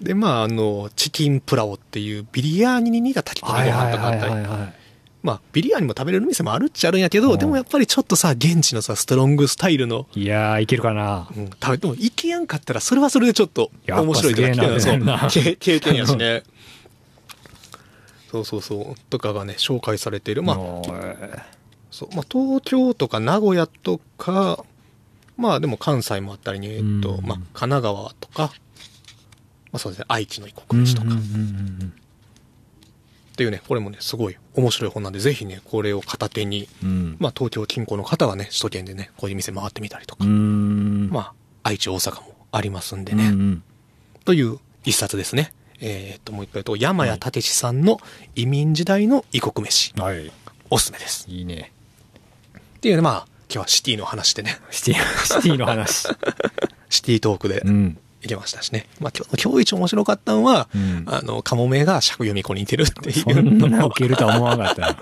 [0.01, 4.77] で、まあ、あの、チキンプラオっていうビリヤーニに似た炊き込みご飯とかあったり。
[5.23, 11.29] まあ、ビリヤーニも食べれる店もあるっちゃあるんやけど、うんでもやっぱりちょっとさ、現地のさ、ストロングスタイルの、いやー、いけるかな。
[11.37, 16.45] うん、食べても、いけやんかったら、それはそれでちょっと面白いとか経 経験やしね。
[18.31, 18.95] そうそうそう。
[19.11, 20.45] とかがね、紹介されている。
[20.45, 20.57] まあ、
[21.97, 24.63] そうまあ、東京とか名古屋とか、
[25.39, 28.53] まあでも関西もあったりに、えっと、うんまあ、神奈川とか、
[29.73, 31.11] まあそうですね、愛知の異国飯とか、っ
[33.37, 37.17] ていうね、これもね、すごい面白い本なんで、ぜひね、これを片手に、うんうん。
[37.19, 41.09] まあ、東京近郊の方はね、首都圏でね、こういう店回ってみたりとか、うん。
[41.11, 41.33] まあ、
[41.63, 43.63] 愛知、大阪もありますんでね、うんうん
[44.25, 45.55] という一冊ですね。
[45.81, 48.01] えーっと、もう一回言うと、山谷武さんの
[48.35, 50.33] 移民時代の異国飯、はい。
[50.69, 51.27] おすすめです。
[51.29, 51.73] いいね。
[52.77, 56.09] っていうね、まあ、今日はシティの話でね、シティ、シティの話。
[56.91, 57.99] シティトークでうん。
[58.23, 58.87] いけましたしね。
[59.01, 64.97] まあ、今日の今日一面白かったのは、うんあの、カモメが釈由美子に似てるっていそうんのもな受けるとは思わなかっ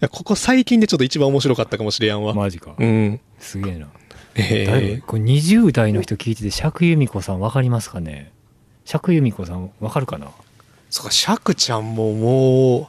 [0.00, 2.34] た ここ最近でちょっと一番面白かったかもしれやんわ。
[2.34, 2.84] マジかう。
[2.84, 3.20] ん。
[3.38, 3.86] すげえな。
[4.34, 8.32] えー誰これ20代の人聞いてて、釈由美子さんわかりますかね？
[8.84, 10.28] 釈由美子さんわかるかな？
[10.88, 12.86] そうか、釈ちゃんももう、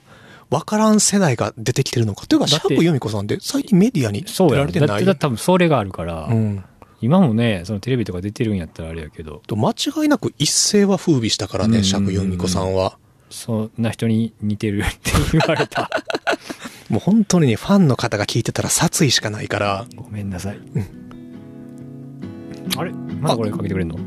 [0.52, 2.28] わからん世代が出てきてるのか。
[2.28, 4.88] というか、だって釈由美子さんって最近メディアに出そうやられてない？
[4.90, 6.64] だってだって多分それがあるから、うん。
[7.02, 12.98] 今もね、そのテレビとか出てるんやったらあれやけど、と間違いなく一世は風靡したからね、うんうんうん釈由美子さんは。
[13.32, 15.90] そんな人に似てるって言われた。
[16.90, 20.60] もう本当にね、ファンの方が聞いてたら殺意しかないから、ごめんなさい。
[22.78, 22.92] あれ？
[22.92, 23.98] まだこれかけてくれんの？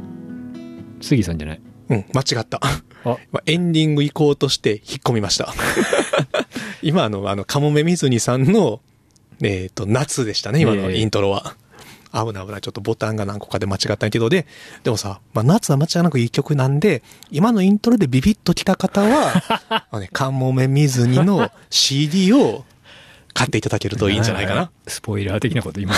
[1.00, 2.60] 杉さんじゃないうん、間違った。
[3.46, 5.52] エンディング行こうとして引っ込みました。
[6.82, 8.80] 今あの、あの、かもめみずにさんの、
[9.42, 11.56] えっ、と、夏でしたね、今のええイントロは。
[12.14, 12.60] 危ない危ない。
[12.60, 14.46] ちょっとボタンが何個かで間違ったけど、で、
[14.84, 19.32] でもさ、まあ、夏は間違いなくいい曲なんで、今のイントロでビビッと来た方は、
[19.68, 22.64] あのね、かもめみずにの CD を
[23.34, 24.70] 買っていただけるといいんじゃないかな。
[24.86, 25.92] スポイラー的なこと今。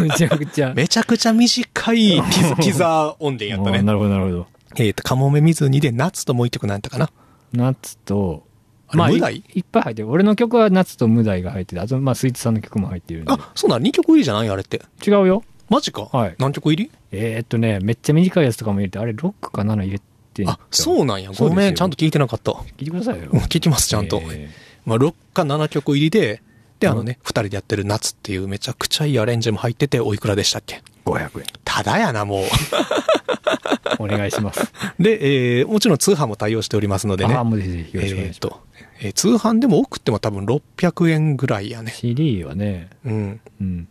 [0.00, 0.72] めちゃくちゃ。
[0.74, 3.78] めちゃくちゃ短いティザー音源やったね。
[3.80, 4.53] あなるほど、なるほど。
[4.76, 7.10] えっ、と、かもめみずにで夏ともう一曲なんたかな。
[7.52, 8.46] 夏と、
[8.88, 9.36] あれ無題？
[9.36, 10.10] いいっぱい入ってる。
[10.10, 13.32] 俺の曲は夏と無題が入ってて、あと、まあ、スイーツさんの曲も入ってるんで。
[13.32, 14.48] あ、そうなの ?2 曲入りじゃない？
[14.48, 14.82] あれって。
[15.06, 15.42] 違うよ。
[15.68, 16.02] マジか？
[16.12, 16.90] はい何曲入り？
[17.12, 21.30] えー、っとね、めっちゃ短いやつとかも入れて、あれ6か7入れてあ、そうなんや。
[21.38, 22.52] ごめん、ちゃんと聞いてなかった。
[22.52, 23.38] 聞いてくださいようん。
[23.46, 24.20] 聞きます、ちゃんと。
[24.30, 24.50] え
[24.84, 26.42] まあ、6か7曲入りで、
[26.84, 30.82] で、あのね、2人でやってる夏っていうめちゃくちゃいいアレンジも入ってて、おいくらでしたっけ？
[31.04, 31.46] ー500円。
[31.64, 32.44] ただやな、もう。
[33.98, 34.60] お願いします。
[34.98, 37.44] で、えー、もちろん通販も対応しておりますのでねああ、。
[37.44, 38.54] もうぜひぜひよろしくお願いします。
[38.76, 41.92] えーえー通販でも多くても多分600円ぐらいやね。
[41.94, 43.40] CD はね、うん。
[43.60, 43.88] うん。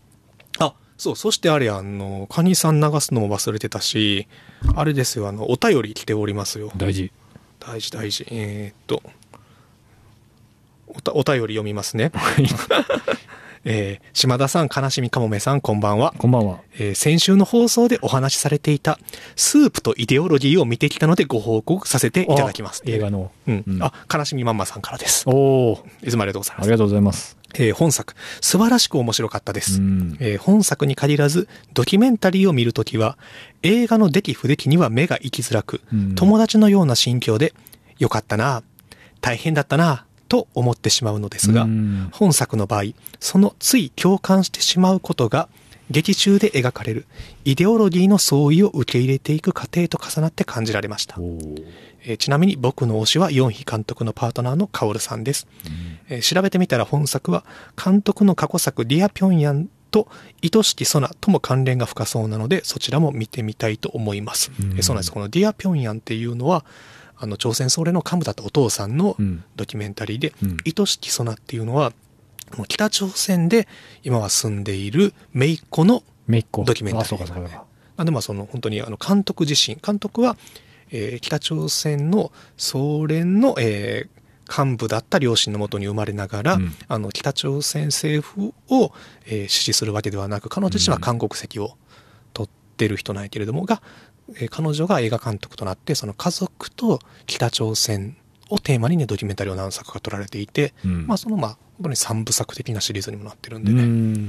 [0.59, 4.27] あ、そう、そしてあれや、あの、カニさん流すのも忘れてたし、
[4.75, 6.71] あれですよ、あの、お便り来ておりますよ。
[6.77, 7.11] 大事。
[7.59, 8.25] 大事大事。
[8.31, 9.03] えーっと、
[10.95, 12.11] おたお便り読みますね。
[13.65, 16.13] えー島田さん、悲しみかもめさん、こんばんは。
[16.17, 16.59] こんばんは。
[16.77, 18.99] えー先週の放送でお話しされていた、
[19.37, 22.83] スープとイデオロギーを見てきたのでご報告させていただきます。
[22.85, 23.31] あ映画の。
[23.47, 23.63] うん。
[23.65, 25.23] うんあ、悲しみまんまさんからです。
[25.27, 26.65] おおいつもありがとうございます。
[26.65, 27.37] ありがとうございます。
[27.55, 29.79] えー本作、素晴らしく面白かったです。
[29.79, 33.17] うんえー本作に限らず、ドキュメンタリーを見るときは、
[33.61, 37.53] 映画の出来不出来には目が行きづらく、うん友達のような心境で、
[37.97, 38.61] よかったな、
[39.21, 42.85] 大変だったな、と思ってしまうのですが、うん本作の場合、
[43.19, 45.47] そのつい共感してしまうことが、
[45.91, 47.05] 劇中で描かれる
[47.45, 51.17] イデオロギーの相違を受け入れていく過程と重なって感じられました。
[52.01, 55.45] えーちなみに僕の推しはヨンヒ監督のパートナーのカオルさんです。
[56.09, 57.45] えー調べてみたら本作は
[57.81, 60.07] 監督の過去作ディアピョンヤンと
[60.41, 64.51] 愛しきソナとも関連が深そうなのでそちらも見てみたいと思います。
[64.59, 65.11] うんえーそうなんです。
[65.11, 66.65] このディアピョンヤンっていうのは
[67.17, 69.43] あの朝鮮総連の幹部だったお父さんのうん。
[69.55, 71.93] ドキュメンタリーで、うん愛しきソナっていうのは
[72.67, 73.67] 北朝鮮で
[74.03, 76.03] 今は住んでいる姪っ子の。
[76.27, 77.05] ドキュメンタリー。
[77.05, 77.65] あ、そうかそうかそうか。
[77.97, 80.37] あでもその本当にあの監督自身、監督は、
[80.91, 86.75] えー北朝鮮の総連の、えー幹部だった両親のもとに生まれながら、うん。
[86.87, 88.91] あの北朝鮮政府を、
[89.25, 91.77] えー支持するわけではなく彼女自身は韓国籍を
[92.33, 93.81] 取ってる人なんやけれどもが、
[94.35, 98.15] えー彼女が映画監督となってその家族と北朝鮮
[98.49, 104.27] をテーマにねドキュメンタリーを何作か撮られていて、うんまあそのまあ本当に三部作的なシリーズにもなってるんうでね、ん。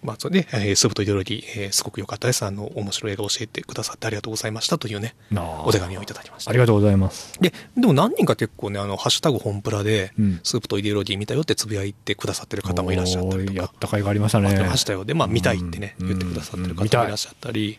[0.00, 2.44] まあ、それで、えースープとイデオロギー、えーすごく良かったです。
[2.44, 5.16] あの、面白い映画を教えてくださってありがとうございましたというね、
[5.64, 6.50] お手紙をいただきました。
[6.50, 7.32] ありがとうございます。
[7.40, 14.48] で、でも何人か結構ね、あの、ハッシュタグ本プラで、うんスープとイデオロギー見たよってつぶやいてくださってる方もいらっしゃったりとかおーやっ、た甲斐がありましたね。
[14.48, 15.04] あってましたよ。
[15.04, 17.78] で、まあ、見たいってね、うん言ってくださってる方もいらっしゃったり、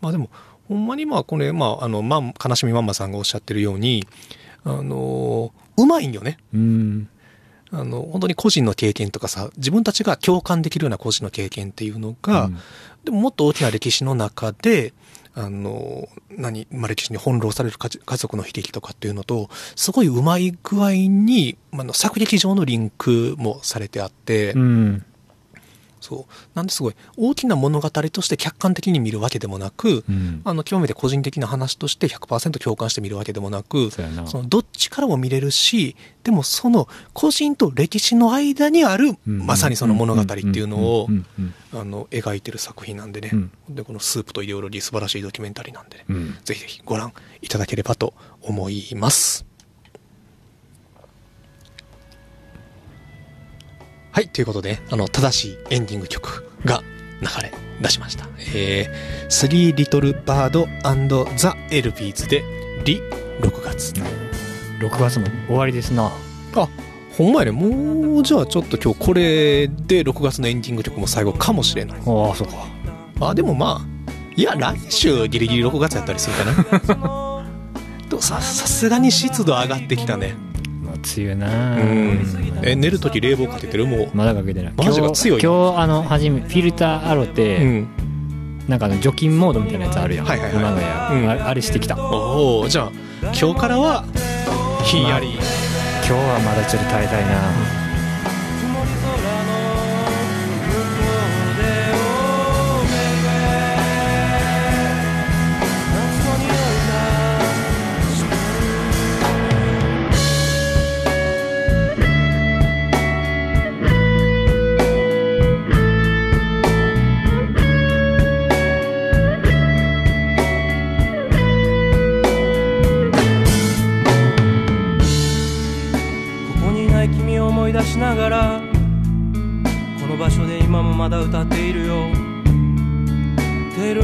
[0.00, 0.30] まあでも、
[0.68, 4.06] ほんまにまあ、これ、まあ、あの、まあ、悲しみマンマさんがおっしゃってるように、
[4.64, 6.38] あのーうまいんよね。
[6.54, 7.08] うん。
[7.70, 12.58] あの、本当に個人の経験とかさ、自分たちが共感できるような個人の経験っていうのが、うん
[13.04, 14.92] でももっと大きな歴史の中で、
[15.32, 25.04] あの、何、まあ、歴史に翻弄される家家族の悲劇とかっていうのと、すごいうまい具合に、まああの、作劇上のリンクもされてあって、うん。
[26.06, 26.32] そう。
[26.54, 30.40] なんですごい、大きな物語として客観的に見るわけでもなく、うん。
[30.44, 34.02] あの、極めて個人的な話として100%共感して見るわけでもなく、そ
[34.38, 39.46] のどっちからも見れるし、でもその個人と歴史の間にある、うん。
[39.46, 41.08] まさにその物語っていうのを
[41.72, 43.30] 描いてる作品なんでね。
[43.32, 43.50] うん。
[43.70, 46.04] で、このスープとイデオロギー素晴らしいドキュメンタリーなんでね。
[46.08, 46.38] うんうん。
[46.44, 47.12] ぜひぜひご覧
[47.42, 49.45] いただければと思います。
[54.16, 56.82] はい、ということで、あの、正しいエンディング曲が
[57.20, 57.52] 流れ
[57.82, 58.26] 出しました。
[58.54, 62.42] えー、スリーリトルバードザ・エルビーズで、
[62.86, 63.02] リ
[63.42, 63.92] 6月。
[64.80, 66.10] 6月も終わりですな。
[66.54, 66.68] あ、
[67.18, 67.60] ほんまやね。
[67.60, 71.98] もう、じゃあちょっと今日これで6月のエンディング曲も最後かもしれない。
[71.98, 72.66] ああ、そうか。
[73.20, 76.36] あ、でもまあ、いや、来週ギリギリ6月やったりする
[76.86, 77.44] かな。
[78.08, 80.45] とさ、さすがに湿度上がってきたね。
[80.96, 81.76] まあ、梅雨な。
[81.76, 82.64] うあん。
[82.64, 83.86] え、寝るとき冷房かけてる？
[83.86, 84.10] もう。
[84.14, 84.72] まだかけてない。
[84.76, 85.48] マジか強いな。
[85.48, 87.88] 今日、今日あの、初め、フィルター洗って、うん。
[88.68, 90.58] なんかあの除菌モードみたいなやつあるやん、はいはいはい。
[90.58, 91.30] 今のや、うん。
[91.30, 91.94] ああれしてきた。
[91.94, 92.90] 今おおじゃあ
[93.22, 94.04] 今日からは
[94.82, 95.28] ひんやり、
[96.02, 97.30] 日はまだちょっと耐えたいな、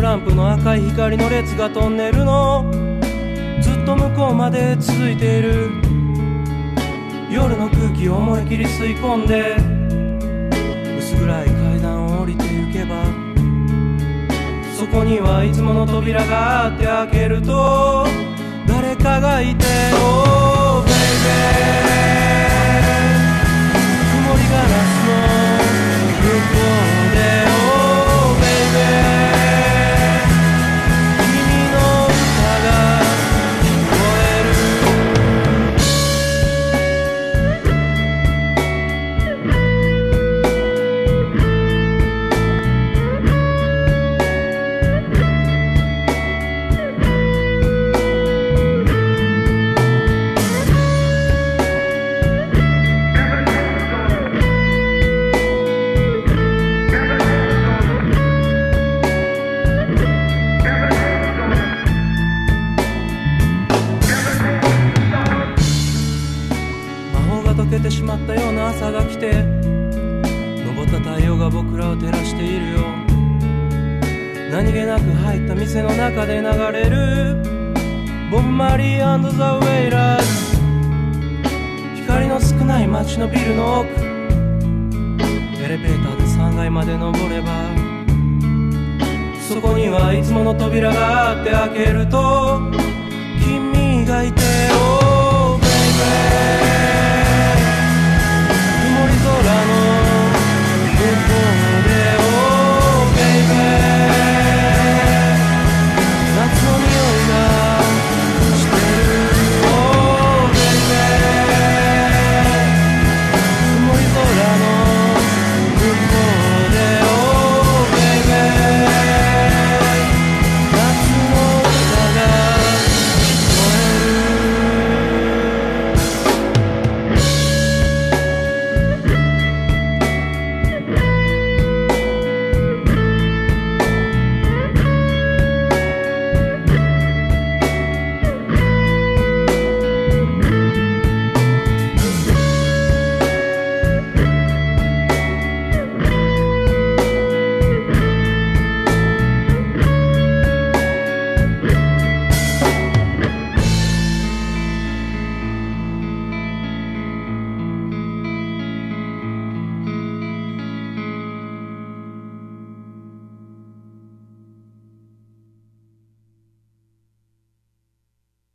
[0.01, 2.65] ランプの赤い光の列がトンネルの。
[3.61, 5.93] ずっと向こうまで続いている。
[7.33, 9.57] 夜の空気を思い切り吸い込んで
[10.99, 13.03] 薄暗い階段を降りて行けば
[14.79, 18.05] そこにはいつもの扉があって開けると
[18.69, 19.65] 誰かがいて
[19.95, 20.93] Oh baby
[24.13, 25.32] 曇りガラスの